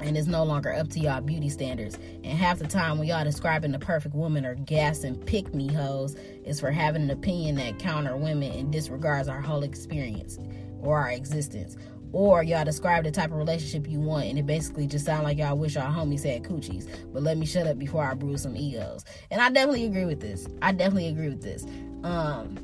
and 0.00 0.16
it's 0.16 0.26
no 0.26 0.44
longer 0.44 0.72
up 0.72 0.88
to 0.90 1.00
y'all 1.00 1.20
beauty 1.20 1.48
standards. 1.48 1.98
And 2.22 2.38
half 2.38 2.58
the 2.58 2.66
time 2.66 2.98
when 2.98 3.08
y'all 3.08 3.24
describing 3.24 3.72
the 3.72 3.78
perfect 3.78 4.14
woman 4.14 4.44
or 4.44 4.54
gassing 4.54 5.16
pick 5.16 5.54
me 5.54 5.72
hoes 5.72 6.14
is 6.44 6.60
for 6.60 6.70
having 6.70 7.02
an 7.02 7.10
opinion 7.10 7.56
that 7.56 7.78
counter 7.78 8.16
women 8.16 8.52
and 8.52 8.72
disregards 8.72 9.28
our 9.28 9.40
whole 9.40 9.62
experience 9.62 10.38
or 10.80 10.98
our 10.98 11.10
existence. 11.10 11.76
Or 12.12 12.42
y'all 12.42 12.64
describe 12.64 13.04
the 13.04 13.10
type 13.10 13.30
of 13.30 13.36
relationship 13.36 13.90
you 13.90 14.00
want, 14.00 14.26
and 14.26 14.38
it 14.38 14.46
basically 14.46 14.86
just 14.86 15.04
sound 15.04 15.24
like 15.24 15.38
y'all 15.38 15.58
wish 15.58 15.76
our 15.76 15.90
homies 15.90 16.24
had 16.24 16.44
coochies. 16.44 16.88
But 17.12 17.22
let 17.22 17.36
me 17.36 17.44
shut 17.44 17.66
up 17.66 17.78
before 17.78 18.04
I 18.04 18.14
bruise 18.14 18.42
some 18.42 18.56
egos. 18.56 19.04
And 19.30 19.40
I 19.40 19.50
definitely 19.50 19.86
agree 19.86 20.04
with 20.04 20.20
this. 20.20 20.46
I 20.62 20.72
definitely 20.72 21.08
agree 21.08 21.28
with 21.28 21.42
this. 21.42 21.66
Um, 22.04 22.58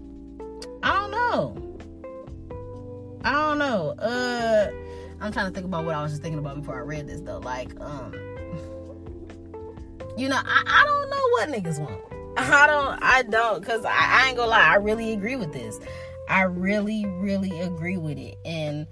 I 0.82 0.94
don't 0.94 1.10
know. 1.10 1.78
I 3.24 3.32
don't 3.32 3.58
know. 3.58 3.90
Uh 3.98 4.70
I'm 5.22 5.30
trying 5.30 5.46
to 5.46 5.52
think 5.52 5.64
about 5.64 5.84
what 5.84 5.94
I 5.94 6.02
was 6.02 6.10
just 6.10 6.20
thinking 6.20 6.40
about 6.40 6.56
before 6.56 6.74
I 6.74 6.80
read 6.80 7.06
this 7.06 7.20
though. 7.20 7.38
Like, 7.38 7.80
um, 7.80 8.12
you 10.16 10.28
know, 10.28 10.36
I, 10.36 10.62
I 10.66 10.84
don't 10.84 11.10
know 11.10 11.28
what 11.30 11.48
niggas 11.48 11.78
want. 11.78 12.02
I 12.36 12.66
don't, 12.66 12.98
I 13.00 13.22
don't, 13.22 13.64
cause 13.64 13.84
I, 13.84 13.94
I 13.94 14.28
ain't 14.28 14.36
gonna 14.36 14.50
lie, 14.50 14.68
I 14.72 14.76
really 14.76 15.12
agree 15.12 15.36
with 15.36 15.52
this. 15.52 15.78
I 16.28 16.42
really, 16.42 17.06
really 17.06 17.60
agree 17.60 17.98
with 17.98 18.18
it, 18.18 18.36
and 18.44 18.86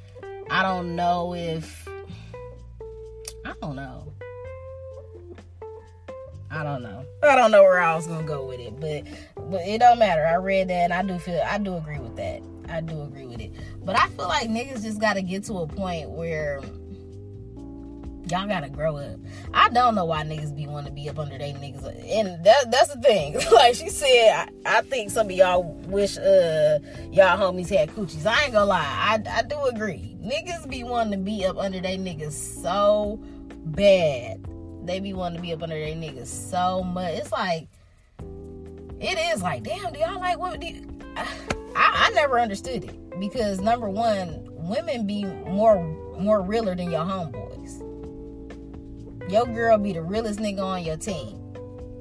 I 0.50 0.62
don't 0.62 0.94
know 0.94 1.35
if 1.35 1.88
I 3.44 3.55
don't 3.61 3.74
know. 3.74 4.12
I 6.50 6.64
don't 6.64 6.82
know. 6.82 7.04
I 7.22 7.36
don't 7.36 7.52
know 7.52 7.62
where 7.62 7.80
I 7.80 7.94
was 7.94 8.06
gonna 8.06 8.26
go 8.26 8.44
with 8.44 8.58
it, 8.58 8.80
but 8.80 9.04
but 9.50 9.60
it 9.62 9.78
don't 9.78 9.98
matter. 9.98 10.26
I 10.26 10.34
read 10.34 10.68
that, 10.68 10.90
and 10.90 10.92
I 10.92 11.02
do 11.02 11.18
feel 11.18 11.40
I 11.46 11.58
do 11.58 11.76
agree 11.76 11.98
with 11.98 12.16
that. 12.16 12.42
I 12.68 12.80
do 12.80 13.02
agree 13.02 13.26
with 13.26 13.40
it. 13.40 13.52
But 13.84 13.96
I 13.98 14.08
feel 14.08 14.28
like 14.28 14.48
niggas 14.48 14.82
just 14.82 15.00
gotta 15.00 15.22
get 15.22 15.44
to 15.44 15.58
a 15.58 15.66
point 15.66 16.10
where 16.10 16.60
y'all 18.30 18.46
gotta 18.48 18.68
grow 18.68 18.96
up. 18.96 19.18
I 19.54 19.68
don't 19.68 19.94
know 19.94 20.04
why 20.04 20.22
niggas 20.22 20.54
be 20.56 20.66
wanting 20.66 20.86
to 20.86 20.92
be 20.92 21.08
up 21.08 21.18
under 21.18 21.38
they 21.38 21.52
niggas, 21.52 21.84
and 22.10 22.44
that 22.44 22.70
that's 22.70 22.94
the 22.94 23.00
thing. 23.00 23.34
like 23.52 23.76
she 23.76 23.88
said, 23.88 24.48
I, 24.66 24.78
I, 24.78 24.82
think 24.82 25.10
some 25.10 25.26
of 25.26 25.32
y'all 25.32 25.62
wish 25.86 26.18
uh 26.18 26.78
y'all 27.12 27.38
homies 27.38 27.68
had 27.68 27.90
coochies. 27.90 28.26
I 28.26 28.44
ain't 28.44 28.52
gonna 28.52 28.66
lie, 28.66 28.84
I 28.84 29.22
I 29.38 29.42
do 29.42 29.60
agree. 29.64 30.16
Niggas 30.20 30.68
be 30.68 30.82
wanting 30.82 31.12
to 31.12 31.24
be 31.24 31.44
up 31.46 31.58
under 31.58 31.80
they 31.80 31.96
niggas 31.96 32.32
so 32.32 33.20
bad. 33.66 34.44
They 34.85 35.01
be 35.01 35.12
wanting 35.12 35.37
to 35.37 35.43
be 35.43 35.53
up 35.53 35.62
under 35.62 35.79
their 35.79 35.95
niggas 35.95 36.27
so 36.27 36.83
much. 36.83 37.14
It's 37.14 37.33
like 37.33 37.69
it 39.01 39.19
is 39.33 39.43
like, 39.43 39.62
damn, 39.62 39.93
do 39.93 39.99
y'all 39.99 40.21
like 40.21 40.38
what 40.38 40.62
I, 41.16 41.27
I 41.77 42.11
never 42.14 42.38
understood 42.38 42.85
it 42.85 43.21
because 43.21 43.61
number 43.61 43.88
one, 43.88 44.47
women 44.51 45.07
be 45.07 45.25
more 45.25 45.83
more 46.19 46.43
realer 46.43 46.75
than 46.75 46.90
your 46.90 47.05
homeboys. 47.05 47.81
Your 49.31 49.47
girl 49.47 49.79
be 49.79 49.93
the 49.93 50.03
realest 50.03 50.38
nigga 50.40 50.62
on 50.62 50.85
your 50.85 50.97
team. 50.97 51.37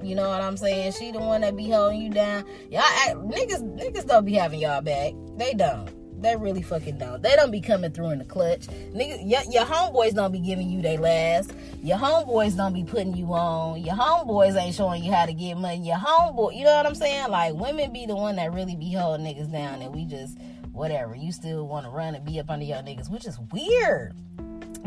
You 0.02 0.16
know 0.16 0.30
what 0.30 0.42
I'm 0.42 0.58
saying? 0.58 0.94
She 0.94 1.12
the 1.12 1.20
one 1.20 1.42
that 1.42 1.56
be 1.56 1.70
holding 1.70 2.02
you 2.02 2.10
down. 2.10 2.46
Y'all 2.70 2.82
act, 2.82 3.18
niggas 3.18 3.62
niggas 3.78 4.08
don't 4.08 4.26
be 4.26 4.34
having 4.34 4.60
y'all 4.60 4.82
back. 4.82 5.14
They 5.38 5.54
don't. 5.54 5.90
They 6.22 6.36
really 6.36 6.62
fucking 6.62 6.98
don't. 6.98 7.22
They 7.22 7.36
don't 7.36 7.52
be 7.52 7.62
coming 7.62 7.92
through 7.92 8.10
in 8.10 8.20
the 8.20 8.26
clutch. 8.26 8.68
Niggas, 8.68 9.30
your, 9.30 9.42
your 9.52 9.66
homeboys 9.66 10.14
don't 10.14 10.32
be 10.32 10.40
giving 10.40 10.70
you 10.70 10.82
they 10.82 10.98
last. 10.98 11.52
Your 11.82 11.98
homeboys 11.98 12.56
don't 12.56 12.74
be 12.74 12.84
putting 12.84 13.16
you 13.16 13.34
on. 13.34 13.82
Your 13.82 13.96
homeboys 13.96 14.56
ain't 14.56 14.76
showing 14.76 15.04
you 15.04 15.12
how 15.12 15.26
to 15.26 15.34
get 15.34 15.56
money. 15.56 15.88
Your 15.88 15.98
homeboy, 15.98 16.58
you 16.58 16.64
know 16.66 16.76
what 16.76 16.86
I'm 16.86 16.96
saying? 16.96 17.30
Like 17.30 17.54
women 17.54 17.94
be 17.94 18.06
the 18.06 18.16
one 18.16 18.36
that 18.36 18.54
really 18.54 18.76
be 18.76 18.92
holding 18.92 19.26
niggas 19.26 19.52
down, 19.52 19.82
and 19.82 19.94
we 19.96 20.06
just 20.06 20.38
whatever. 20.72 21.16
You 21.16 21.32
still 21.32 21.68
want 21.68 21.86
to 21.86 21.90
run 21.90 22.16
and 22.16 22.26
be 22.26 22.40
up 22.40 22.50
under 22.50 22.66
your 22.66 22.78
niggas, 22.78 23.10
which 23.10 23.26
is 23.26 23.38
weird 23.52 24.14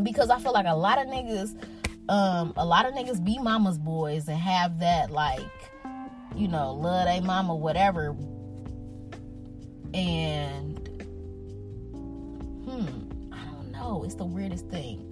because 0.03 0.31
I 0.31 0.39
feel 0.39 0.53
like 0.53 0.67
a 0.67 0.75
lot 0.75 0.99
of 0.99 1.07
niggas, 1.07 1.55
um, 2.09 2.53
a 2.57 2.65
lot 2.65 2.87
of 2.87 2.95
niggas 2.95 3.25
be 3.25 3.39
mama's 3.39 3.79
boys 3.79 4.29
and 4.29 4.39
have 4.39 4.81
that 4.81 5.11
like, 5.11 5.41
you 6.35 6.49
know, 6.49 6.73
love 6.73 7.07
they 7.07 7.21
mama, 7.21 7.55
whatever. 7.55 8.17
And 9.95 10.82
hmm, 12.73 13.33
I 13.33 13.45
don't 13.45 13.71
know. 13.73 14.03
It's 14.05 14.15
the 14.15 14.25
weirdest 14.25 14.69
thing. 14.69 15.09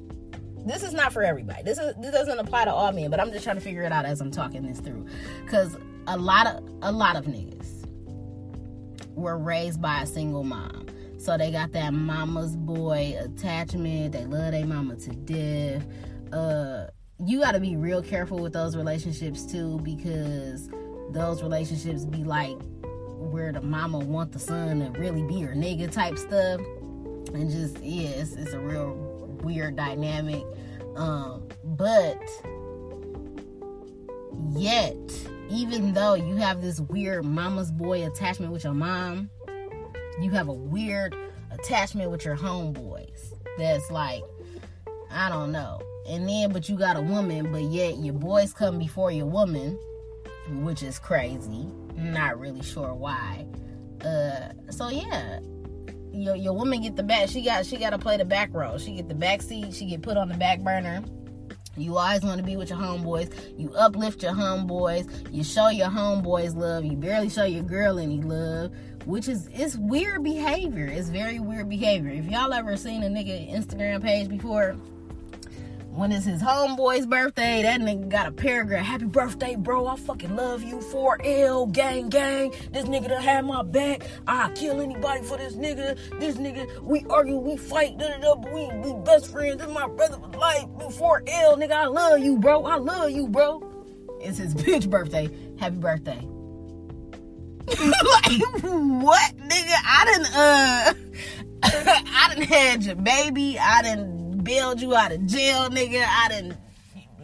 This 0.66 0.82
is 0.82 0.92
not 0.92 1.12
for 1.12 1.22
everybody. 1.22 1.62
This 1.62 1.78
is 1.78 1.94
this 2.00 2.12
doesn't 2.12 2.38
apply 2.38 2.64
to 2.66 2.72
all 2.72 2.92
men, 2.92 3.10
but 3.10 3.20
I'm 3.20 3.30
just 3.30 3.44
trying 3.44 3.56
to 3.56 3.62
figure 3.62 3.82
it 3.82 3.92
out 3.92 4.04
as 4.04 4.20
I'm 4.20 4.30
talking 4.30 4.66
this 4.66 4.80
through. 4.80 5.06
Cause 5.48 5.76
a 6.06 6.16
lot 6.16 6.46
of 6.46 6.62
a 6.82 6.92
lot 6.92 7.16
of 7.16 7.24
niggas 7.26 7.86
were 9.14 9.38
raised 9.38 9.80
by 9.80 10.02
a 10.02 10.06
single 10.06 10.44
mom. 10.44 10.86
So 11.18 11.36
they 11.36 11.50
got 11.50 11.72
that 11.72 11.92
mama's 11.92 12.56
boy 12.56 13.16
attachment. 13.20 14.12
They 14.12 14.24
love 14.24 14.52
their 14.52 14.66
mama 14.66 14.96
to 14.96 15.10
death. 15.10 15.86
Uh, 16.32 16.86
you 17.26 17.40
got 17.40 17.52
to 17.52 17.60
be 17.60 17.76
real 17.76 18.02
careful 18.02 18.38
with 18.38 18.54
those 18.54 18.76
relationships 18.76 19.44
too, 19.44 19.78
because 19.82 20.70
those 21.10 21.42
relationships 21.42 22.04
be 22.06 22.24
like 22.24 22.56
where 23.18 23.52
the 23.52 23.60
mama 23.60 23.98
want 23.98 24.32
the 24.32 24.38
son 24.38 24.80
to 24.80 24.98
really 24.98 25.22
be 25.22 25.40
her 25.40 25.54
nigga 25.54 25.90
type 25.90 26.16
stuff 26.16 26.60
and 27.34 27.50
just 27.50 27.82
yeah, 27.82 28.08
it's, 28.10 28.34
it's 28.34 28.52
a 28.52 28.60
real 28.60 28.94
weird 29.42 29.76
dynamic. 29.76 30.44
Um, 30.96 31.48
but 31.64 32.20
yet, 34.50 34.96
even 35.50 35.92
though 35.92 36.14
you 36.14 36.36
have 36.36 36.62
this 36.62 36.80
weird 36.80 37.24
mama's 37.24 37.70
boy 37.70 38.06
attachment 38.06 38.52
with 38.52 38.64
your 38.64 38.74
mom, 38.74 39.30
you 40.20 40.30
have 40.30 40.48
a 40.48 40.52
weird 40.52 41.14
attachment 41.50 42.10
with 42.10 42.24
your 42.24 42.36
homeboys. 42.36 43.32
That's 43.58 43.90
like, 43.90 44.22
I 45.10 45.28
don't 45.28 45.52
know. 45.52 45.80
And 46.08 46.28
then, 46.28 46.52
but 46.52 46.68
you 46.68 46.76
got 46.76 46.96
a 46.96 47.02
woman, 47.02 47.52
but 47.52 47.62
yet 47.62 47.98
your 47.98 48.14
boys 48.14 48.52
come 48.52 48.78
before 48.78 49.10
your 49.10 49.26
woman, 49.26 49.78
which 50.62 50.82
is 50.82 50.98
crazy. 50.98 51.66
Not 51.94 52.38
really 52.38 52.62
sure 52.62 52.94
why. 52.94 53.46
Uh, 54.04 54.50
so 54.70 54.88
yeah, 54.88 55.40
your 56.12 56.36
your 56.36 56.52
woman 56.52 56.82
get 56.82 56.96
the 56.96 57.02
back. 57.02 57.28
She 57.28 57.42
got 57.42 57.66
she 57.66 57.76
got 57.76 57.90
to 57.90 57.98
play 57.98 58.16
the 58.16 58.24
back 58.24 58.50
row. 58.52 58.78
She 58.78 58.92
get 58.92 59.08
the 59.08 59.14
back 59.14 59.42
seat. 59.42 59.74
She 59.74 59.86
get 59.86 60.02
put 60.02 60.16
on 60.16 60.28
the 60.28 60.36
back 60.36 60.60
burner. 60.60 61.02
You 61.76 61.96
always 61.96 62.22
want 62.22 62.38
to 62.38 62.44
be 62.44 62.56
with 62.56 62.70
your 62.70 62.78
homeboys. 62.78 63.32
You 63.58 63.72
uplift 63.74 64.22
your 64.22 64.32
homeboys. 64.32 65.32
You 65.32 65.44
show 65.44 65.68
your 65.68 65.88
homeboys 65.88 66.54
love. 66.54 66.84
You 66.84 66.96
barely 66.96 67.30
show 67.30 67.44
your 67.44 67.62
girl 67.62 67.98
any 67.98 68.20
love, 68.20 68.72
which 69.06 69.28
is 69.28 69.48
it's 69.52 69.76
weird 69.76 70.22
behavior. 70.22 70.86
It's 70.86 71.08
very 71.08 71.38
weird 71.38 71.68
behavior. 71.68 72.10
If 72.10 72.26
y'all 72.26 72.52
ever 72.52 72.76
seen 72.76 73.02
a 73.02 73.08
nigga 73.08 73.50
Instagram 73.50 74.02
page 74.02 74.28
before, 74.28 74.76
when 75.90 76.12
it's 76.12 76.24
his 76.24 76.40
homeboy's 76.40 77.04
birthday, 77.04 77.62
that 77.62 77.80
nigga 77.80 78.08
got 78.08 78.28
a 78.28 78.32
paragraph. 78.32 78.86
Happy 78.86 79.06
birthday, 79.06 79.56
bro. 79.56 79.88
I 79.88 79.96
fucking 79.96 80.36
love 80.36 80.62
you. 80.62 80.76
4L, 80.76 81.72
gang, 81.72 82.08
gang. 82.08 82.54
This 82.72 82.84
nigga 82.84 83.08
done 83.08 83.22
had 83.22 83.44
my 83.44 83.62
back. 83.62 84.02
I'll 84.26 84.50
kill 84.52 84.80
anybody 84.80 85.24
for 85.24 85.36
this 85.36 85.54
nigga. 85.54 85.98
This 86.20 86.36
nigga, 86.36 86.80
we 86.80 87.04
argue, 87.10 87.36
we 87.36 87.56
fight, 87.56 87.98
da 87.98 88.08
da 88.08 88.18
da, 88.18 88.34
but 88.36 88.52
we, 88.52 88.68
we 88.78 89.02
best 89.02 89.30
friends. 89.32 89.58
This 89.58 89.66
is 89.66 89.74
my 89.74 89.88
brother 89.88 90.16
for 90.18 90.38
life. 90.38 90.64
4L, 90.78 91.58
nigga, 91.58 91.72
I 91.72 91.86
love 91.86 92.20
you, 92.20 92.38
bro. 92.38 92.64
I 92.64 92.76
love 92.76 93.10
you, 93.10 93.26
bro. 93.26 93.66
It's 94.20 94.38
his 94.38 94.54
bitch 94.54 94.88
birthday. 94.88 95.28
Happy 95.58 95.76
birthday. 95.76 96.20
like, 97.68 98.40
what, 98.62 99.36
nigga? 99.38 99.74
I 99.84 100.04
didn't, 100.06 100.36
uh, 100.36 100.94
I 102.12 102.34
didn't 102.34 102.48
had 102.48 102.84
your 102.84 102.96
baby. 102.96 103.58
I 103.58 103.82
didn't 103.82 104.19
bailed 104.42 104.80
you 104.80 104.94
out 104.94 105.12
of 105.12 105.26
jail, 105.26 105.68
nigga. 105.68 106.04
I 106.06 106.28
done 106.28 106.56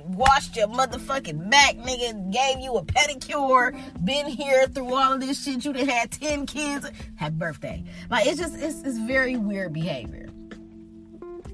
washed 0.08 0.56
your 0.56 0.68
motherfucking 0.68 1.50
back, 1.50 1.76
nigga. 1.76 2.32
Gave 2.32 2.60
you 2.60 2.76
a 2.76 2.84
pedicure. 2.84 3.78
Been 4.04 4.26
here 4.26 4.66
through 4.66 4.94
all 4.94 5.12
of 5.14 5.20
this 5.20 5.42
shit. 5.42 5.64
You 5.64 5.72
done 5.72 5.88
had 5.88 6.10
10 6.10 6.46
kids. 6.46 6.88
Happy 7.16 7.34
birthday. 7.34 7.84
Like, 8.10 8.26
it's 8.26 8.38
just, 8.38 8.56
it's, 8.56 8.82
it's 8.82 8.98
very 8.98 9.36
weird 9.36 9.72
behavior. 9.72 10.28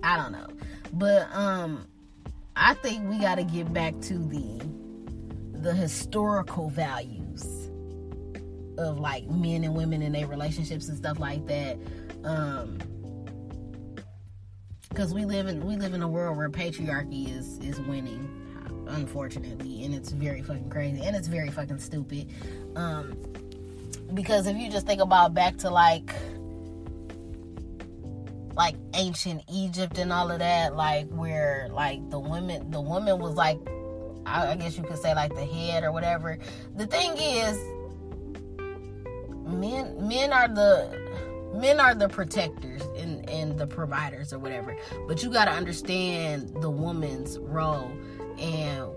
I 0.03 0.17
don't 0.17 0.33
know. 0.33 0.49
But, 0.93 1.35
um, 1.35 1.87
I 2.55 2.75
think 2.75 3.09
we 3.09 3.19
got 3.19 3.37
to 3.37 3.45
get 3.45 3.73
back 3.73 3.99
to 4.03 4.15
the, 4.15 4.63
the 5.61 5.75
historical 5.75 6.69
values 6.69 7.71
of 8.79 8.99
like 8.99 9.27
men 9.29 9.65
and 9.65 9.75
women 9.75 10.03
in 10.03 10.13
their 10.13 10.27
relationships 10.27 10.89
and 10.89 10.97
stuff 10.99 11.19
like 11.19 11.47
that. 11.47 11.79
Um, 12.25 12.79
because 14.93 15.15
we 15.15 15.25
live 15.25 15.47
in 15.47 15.65
we 15.67 15.77
live 15.77 15.95
in 15.95 16.03
a 16.03 16.09
world 16.09 16.37
where 16.37 16.51
patriarchy 16.51 17.35
is 17.37 17.59
is 17.61 17.81
winning 17.81 18.29
unfortunately 18.89 19.85
and 19.85 19.95
it's 19.95 20.11
very 20.11 20.43
fucking 20.43 20.69
crazy 20.69 21.03
and 21.05 21.17
it's 21.17 21.29
very 21.29 21.51
fucking 21.51 21.79
stupid 21.79 22.29
um 22.77 23.17
because 24.15 24.47
if 24.47 24.57
you 24.57 24.71
just 24.71 24.87
think 24.87 25.01
about 25.01 25.33
back 25.33 25.57
to 25.57 25.71
like 25.71 26.13
like 28.55 28.77
ancient 28.95 29.43
Egypt 29.51 29.99
and 29.99 30.13
all 30.13 30.31
of 30.31 30.39
that, 30.41 30.77
like 30.77 31.09
where 31.09 31.69
like 31.73 32.09
the 32.11 32.19
women 32.19 32.71
the 32.71 32.81
woman 32.81 33.19
was 33.19 33.35
like 33.35 33.59
I, 34.27 34.53
I 34.53 34.57
guess 34.57 34.77
you 34.77 34.85
could 34.85 34.99
say 34.99 35.15
like 35.15 35.35
the 35.35 35.45
head 35.45 35.85
or 35.85 35.93
whatever. 35.93 36.39
The 36.77 36.87
thing 36.87 37.17
is 37.17 37.57
men 39.47 40.07
men 40.07 40.33
are 40.33 40.49
the 40.49 41.02
men 41.53 41.81
are 41.81 41.95
the 41.95 42.09
protectors 42.09 42.83
and, 42.97 43.29
and 43.29 43.59
the 43.59 43.67
providers 43.67 44.33
or 44.33 44.39
whatever. 44.39 44.77
But 45.07 45.23
you 45.23 45.31
gotta 45.31 45.51
understand 45.51 46.55
the 46.61 46.71
woman's 46.71 47.39
role 47.39 47.91
and 48.39 48.89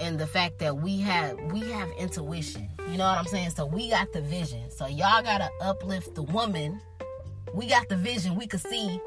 and 0.00 0.18
the 0.18 0.26
fact 0.26 0.58
that 0.58 0.78
we 0.78 0.98
have 1.00 1.38
we 1.52 1.60
have 1.70 1.88
intuition. 1.98 2.68
You 2.90 2.98
know 2.98 3.04
what 3.04 3.18
I'm 3.18 3.26
saying? 3.26 3.50
So 3.50 3.66
we 3.66 3.90
got 3.90 4.12
the 4.12 4.20
vision. 4.20 4.70
So 4.70 4.86
y'all 4.86 5.22
gotta 5.22 5.48
uplift 5.60 6.14
the 6.14 6.22
woman. 6.22 6.80
We 7.54 7.66
got 7.66 7.88
the 7.88 7.96
vision. 7.96 8.34
We 8.34 8.46
could 8.46 8.60
see 8.60 9.00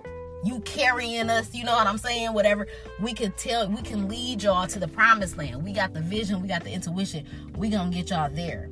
you 0.46 0.60
carrying 0.60 1.30
us, 1.30 1.56
you 1.56 1.64
know 1.64 1.74
what 1.74 1.88
I'm 1.88 1.98
saying? 1.98 2.34
Whatever. 2.34 2.68
We 3.00 3.14
could 3.14 3.36
tell 3.36 3.68
we 3.68 3.82
can 3.82 4.08
lead 4.08 4.44
y'all 4.44 4.68
to 4.68 4.80
the 4.80 4.88
promised 4.88 5.38
land. 5.38 5.64
We 5.64 5.74
got 5.74 5.94
the 5.94 6.02
vision, 6.02 6.42
we 6.42 6.48
got 6.48 6.64
the 6.64 6.72
intuition. 6.72 7.26
We 7.58 7.70
gonna 7.70 7.92
get 7.92 8.12
y'all 8.12 8.30
there. 8.30 8.70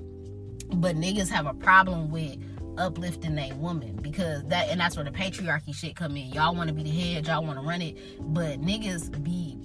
But 0.76 0.96
niggas 0.96 1.30
have 1.30 1.48
a 1.48 1.54
problem 1.54 2.12
with 2.12 2.38
uplifting 2.78 3.38
a 3.38 3.54
woman 3.54 3.96
because 4.02 4.44
that 4.46 4.70
and 4.70 4.80
that's 4.80 4.96
where 4.96 5.06
the 5.06 5.12
patriarchy 5.12 5.74
shit 5.74 5.96
come 5.96 6.18
in. 6.18 6.32
Y'all 6.32 6.56
want 6.56 6.68
to 6.70 6.74
be 6.74 6.84
the 6.84 6.90
head, 6.90 7.28
y'all 7.28 7.44
want 7.44 7.60
to 7.60 7.66
run 7.66 7.82
it, 7.82 7.98
but 8.34 8.62
niggas 8.62 9.24
be 9.24 9.58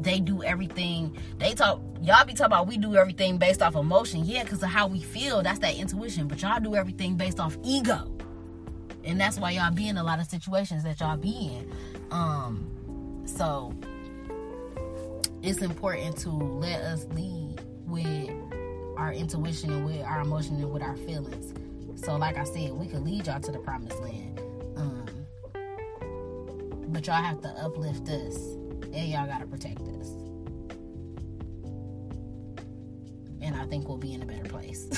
they 0.00 0.20
do 0.20 0.42
everything. 0.42 1.16
They 1.38 1.54
talk 1.54 1.80
y'all 2.00 2.24
be 2.24 2.32
talking 2.32 2.46
about 2.46 2.66
we 2.66 2.76
do 2.76 2.96
everything 2.96 3.38
based 3.38 3.62
off 3.62 3.76
emotion. 3.76 4.24
Yeah, 4.24 4.42
because 4.42 4.62
of 4.62 4.68
how 4.68 4.86
we 4.86 5.00
feel. 5.00 5.42
That's 5.42 5.60
that 5.60 5.76
intuition. 5.76 6.28
But 6.28 6.42
y'all 6.42 6.60
do 6.60 6.74
everything 6.74 7.16
based 7.16 7.40
off 7.40 7.56
ego. 7.64 8.10
And 9.04 9.20
that's 9.20 9.38
why 9.38 9.52
y'all 9.52 9.72
be 9.72 9.88
in 9.88 9.96
a 9.96 10.02
lot 10.02 10.20
of 10.20 10.26
situations 10.26 10.84
that 10.84 11.00
y'all 11.00 11.16
be 11.16 11.52
in. 11.56 11.72
Um 12.10 12.68
so 13.24 13.74
it's 15.42 15.62
important 15.62 16.16
to 16.18 16.30
let 16.30 16.80
us 16.82 17.06
lead 17.14 17.60
with 17.86 18.30
our 18.96 19.12
intuition 19.12 19.72
and 19.72 19.84
with 19.84 20.02
our 20.02 20.20
emotion 20.20 20.56
and 20.56 20.70
with 20.70 20.82
our 20.82 20.96
feelings. 20.96 21.54
So, 22.04 22.16
like 22.16 22.36
I 22.36 22.42
said, 22.42 22.72
we 22.72 22.88
could 22.88 23.04
lead 23.04 23.28
y'all 23.28 23.40
to 23.40 23.52
the 23.52 23.60
promised 23.60 24.00
land. 24.00 24.40
Um, 24.76 25.06
but 26.88 27.06
y'all 27.06 27.22
have 27.22 27.40
to 27.42 27.48
uplift 27.50 28.08
us 28.08 28.36
and 28.92 29.08
y'all 29.08 29.26
gotta 29.26 29.46
protect 29.46 29.82
us. 29.82 30.08
And 33.40 33.54
I 33.54 33.66
think 33.66 33.88
we'll 33.88 33.98
be 33.98 34.14
in 34.14 34.22
a 34.22 34.26
better 34.26 34.48
place. 34.48 34.88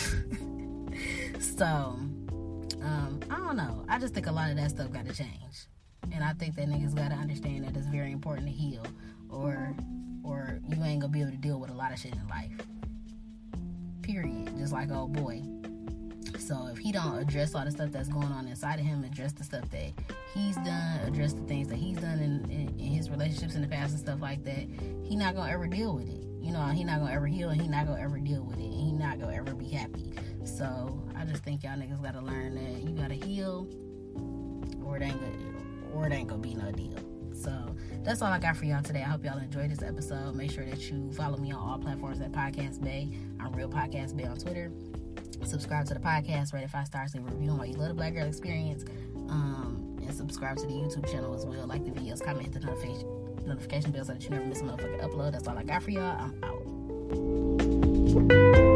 so, 1.56 1.66
um, 1.66 3.20
I 3.28 3.36
don't 3.36 3.56
know. 3.58 3.84
I 3.86 3.98
just 3.98 4.14
think 4.14 4.26
a 4.26 4.32
lot 4.32 4.50
of 4.50 4.56
that 4.56 4.70
stuff 4.70 4.90
gotta 4.90 5.12
change. 5.12 5.68
And 6.10 6.24
I 6.24 6.32
think 6.32 6.56
that 6.56 6.68
niggas 6.68 6.94
gotta 6.94 7.16
understand 7.16 7.64
that 7.64 7.76
it's 7.76 7.86
very 7.88 8.12
important 8.12 8.46
to 8.46 8.52
heal 8.52 8.82
or 9.28 9.74
or 10.22 10.58
you 10.70 10.82
ain't 10.82 11.02
gonna 11.02 11.12
be 11.12 11.20
able 11.20 11.32
to 11.32 11.36
deal 11.36 11.60
with 11.60 11.68
a 11.68 11.74
lot 11.74 11.92
of 11.92 11.98
shit 11.98 12.14
in 12.14 12.28
life. 12.28 12.66
Period. 14.00 14.56
Just 14.56 14.72
like 14.72 14.90
old 14.90 15.12
boy. 15.12 15.42
So 16.46 16.68
if 16.70 16.76
he 16.76 16.92
don't 16.92 17.16
address 17.16 17.54
all 17.54 17.64
the 17.64 17.70
stuff 17.70 17.90
that's 17.90 18.08
going 18.08 18.28
on 18.28 18.46
inside 18.46 18.78
of 18.78 18.84
him, 18.84 19.02
address 19.02 19.32
the 19.32 19.44
stuff 19.44 19.70
that 19.70 19.92
he's 20.34 20.56
done, 20.56 21.00
address 21.06 21.32
the 21.32 21.40
things 21.42 21.68
that 21.68 21.76
he's 21.76 21.96
done 21.96 22.18
in, 22.18 22.50
in, 22.50 22.68
in 22.78 22.86
his 22.86 23.08
relationships 23.08 23.54
in 23.54 23.62
the 23.62 23.68
past 23.68 23.92
and 23.92 24.00
stuff 24.00 24.20
like 24.20 24.44
that, 24.44 24.66
he 25.02 25.16
not 25.16 25.34
gonna 25.34 25.50
ever 25.50 25.66
deal 25.66 25.94
with 25.94 26.06
it. 26.06 26.22
You 26.42 26.52
know, 26.52 26.66
he 26.66 26.84
not 26.84 27.00
gonna 27.00 27.12
ever 27.12 27.26
heal 27.26 27.48
and 27.48 27.60
he 27.60 27.66
not 27.66 27.86
gonna 27.86 28.02
ever 28.02 28.18
deal 28.18 28.42
with 28.42 28.58
it. 28.58 28.64
And 28.64 28.74
he 28.74 28.92
not 28.92 29.18
gonna 29.18 29.34
ever 29.34 29.54
be 29.54 29.70
happy. 29.70 30.12
So 30.44 31.02
I 31.16 31.24
just 31.24 31.42
think 31.44 31.62
y'all 31.62 31.78
niggas 31.78 32.02
gotta 32.02 32.20
learn 32.20 32.56
that 32.56 32.82
you 32.82 32.94
gotta 32.94 33.14
heal 33.14 33.66
or 34.84 34.98
it 34.98 35.02
ain't 35.02 35.18
gonna, 35.18 35.94
or 35.94 36.06
it 36.06 36.12
ain't 36.12 36.28
gonna 36.28 36.42
be 36.42 36.54
no 36.54 36.70
deal. 36.72 36.98
So 37.34 37.74
that's 38.02 38.20
all 38.20 38.30
I 38.30 38.38
got 38.38 38.56
for 38.56 38.66
y'all 38.66 38.82
today. 38.82 39.00
I 39.00 39.08
hope 39.08 39.24
y'all 39.24 39.38
enjoyed 39.38 39.70
this 39.70 39.82
episode. 39.82 40.34
Make 40.34 40.50
sure 40.50 40.66
that 40.66 40.90
you 40.90 41.10
follow 41.12 41.38
me 41.38 41.52
on 41.52 41.58
all 41.58 41.78
platforms 41.78 42.20
at 42.20 42.32
Podcast 42.32 42.84
Bay. 42.84 43.08
I'm 43.40 43.52
Real 43.52 43.70
Podcast 43.70 44.14
Bay 44.14 44.24
on 44.24 44.36
Twitter. 44.36 44.70
Subscribe 45.44 45.86
to 45.86 45.94
the 45.94 46.00
podcast, 46.00 46.52
rate 46.52 46.64
it 46.64 46.70
five 46.70 46.86
stars, 46.86 47.14
leave 47.14 47.26
a 47.26 47.30
review 47.30 47.50
on 47.50 47.58
why 47.58 47.64
you 47.66 47.74
love 47.74 47.88
the 47.88 47.94
Black 47.94 48.14
Girl 48.14 48.26
Experience. 48.26 48.84
Um, 49.28 49.98
and 50.02 50.14
subscribe 50.14 50.56
to 50.58 50.66
the 50.66 50.72
YouTube 50.72 51.10
channel 51.10 51.34
as 51.34 51.46
well. 51.46 51.66
Like 51.66 51.84
the 51.84 51.90
videos, 51.90 52.22
comment, 52.22 52.52
the 52.52 52.60
notification 52.60 53.08
notification 53.46 53.90
bell 53.90 54.04
so 54.04 54.12
that 54.12 54.24
you 54.24 54.30
never 54.30 54.44
miss 54.46 54.60
a 54.60 54.64
motherfucking 54.64 55.02
upload. 55.02 55.32
That's 55.32 55.48
all 55.48 55.58
I 55.58 55.64
got 55.64 55.82
for 55.82 55.90
y'all. 55.90 56.16
I'm 56.18 56.34
out. 58.60 58.73